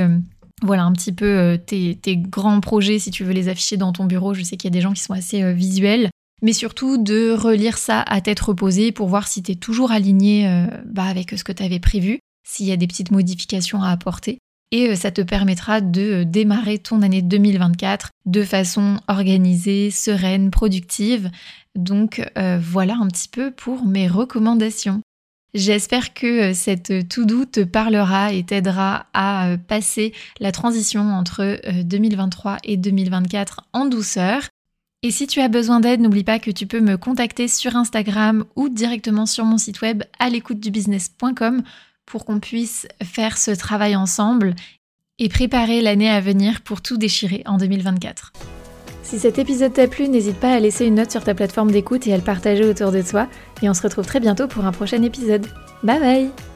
voilà 0.63 0.85
un 0.85 0.93
petit 0.93 1.13
peu 1.13 1.27
euh, 1.27 1.57
tes, 1.57 1.99
grands 2.17 2.61
projets 2.61 2.99
si 2.99 3.11
tu 3.11 3.25
veux 3.25 3.33
les 3.33 3.49
afficher 3.49 3.77
dans 3.77 3.93
ton 3.93 4.05
bureau. 4.05 4.35
Je 4.35 4.43
sais 4.43 4.57
qu'il 4.57 4.69
y 4.69 4.73
a 4.73 4.77
des 4.77 4.81
gens 4.81 4.93
qui 4.93 5.03
sont 5.03 5.13
assez 5.13 5.43
euh, 5.43 5.53
visuels. 5.53 6.11
Mais 6.41 6.53
surtout 6.53 6.99
de 6.99 7.33
relire 7.33 7.79
ça 7.79 8.01
à 8.01 8.21
tête 8.21 8.41
reposée 8.41 8.91
pour 8.91 9.09
voir 9.09 9.29
si 9.29 9.43
tu 9.43 9.53
es 9.53 9.55
toujours 9.55 9.93
aligné 9.93 10.49
euh, 10.49 10.67
bah, 10.87 11.05
avec 11.05 11.31
ce 11.31 11.45
que 11.45 11.53
tu 11.53 11.63
avais 11.63 11.79
prévu, 11.79 12.19
s'il 12.45 12.67
y 12.67 12.73
a 12.73 12.77
des 12.77 12.89
petites 12.89 13.13
modifications 13.13 13.83
à 13.83 13.91
apporter. 13.91 14.39
Et 14.73 14.97
ça 14.97 15.11
te 15.11 15.21
permettra 15.21 15.83
de 15.83 16.25
démarrer 16.25 16.79
ton 16.79 17.03
année 17.03 17.21
2024 17.21 18.09
de 18.25 18.43
façon 18.43 18.97
organisée, 19.07 19.91
sereine, 19.91 20.51
productive. 20.51 21.31
Donc 21.75 22.27
voilà 22.63 22.97
un 22.99 23.07
petit 23.09 23.29
peu 23.29 23.51
pour 23.51 23.85
mes 23.85 24.09
recommandations. 24.09 25.03
J'espère 25.55 26.15
que 26.15 26.51
euh, 26.51 26.55
cette 26.55 27.09
tout 27.09 27.27
doux 27.27 27.45
te 27.45 27.61
parlera 27.61 28.33
et 28.33 28.43
t'aidera 28.43 29.07
à 29.13 29.49
euh, 29.49 29.57
passer 29.59 30.15
la 30.41 30.51
transition 30.51 31.03
entre 31.13 31.61
2023 31.83 32.53
euh, 32.53 32.57
et 32.65 32.77
2024 32.79 33.69
en 33.75 33.85
douceur. 33.85 34.43
Et 35.03 35.11
si 35.11 35.27
tu 35.27 35.41
as 35.41 35.49
besoin 35.49 35.81
d'aide, 35.81 36.01
n'oublie 36.01 36.25
pas 36.25 36.39
que 36.39 36.51
tu 36.51 36.67
peux 36.67 36.81
me 36.81 36.97
contacter 36.97 37.49
sur 37.49 37.77
Instagram 37.77 38.45
ou 38.57 38.69
directement 38.69 39.27
sur 39.27 39.45
mon 39.45 39.59
site 39.59 39.83
web 39.83 40.05
à 40.19 40.31
l'écoute 40.31 40.61
du 40.61 40.71
business.com 40.71 41.63
pour 42.07 42.25
qu'on 42.25 42.41
puisse 42.41 42.87
faire 43.03 43.37
ce 43.37 43.51
travail 43.51 43.97
ensemble 43.97 44.55
et 45.19 45.29
préparer 45.29 45.83
l'année 45.83 46.09
à 46.09 46.21
venir 46.21 46.63
pour 46.63 46.81
tout 46.83 46.97
déchirer 46.97 47.43
en 47.47 47.59
2024. 47.59 48.33
Si 49.13 49.19
cet 49.19 49.39
épisode 49.39 49.75
t'a 49.75 49.89
plu, 49.89 50.09
n'hésite 50.09 50.41
pas 50.41 50.55
à 50.55 50.59
laisser 50.59 50.87
une 50.87 50.95
note 50.95 51.11
sur 51.11 51.23
ta 51.23 51.35
plateforme 51.35 51.71
d'écoute 51.71 52.07
et 52.07 52.15
à 52.15 52.17
le 52.17 52.23
partager 52.23 52.65
autour 52.65 52.93
de 52.93 53.03
toi. 53.03 53.29
Et 53.61 53.69
on 53.69 53.75
se 53.75 53.83
retrouve 53.83 54.07
très 54.07 54.21
bientôt 54.21 54.49
pour 54.49 54.65
un 54.65 54.73
prochain 54.73 55.03
épisode. 55.03 55.45
Bye 55.83 56.01
bye 56.01 56.52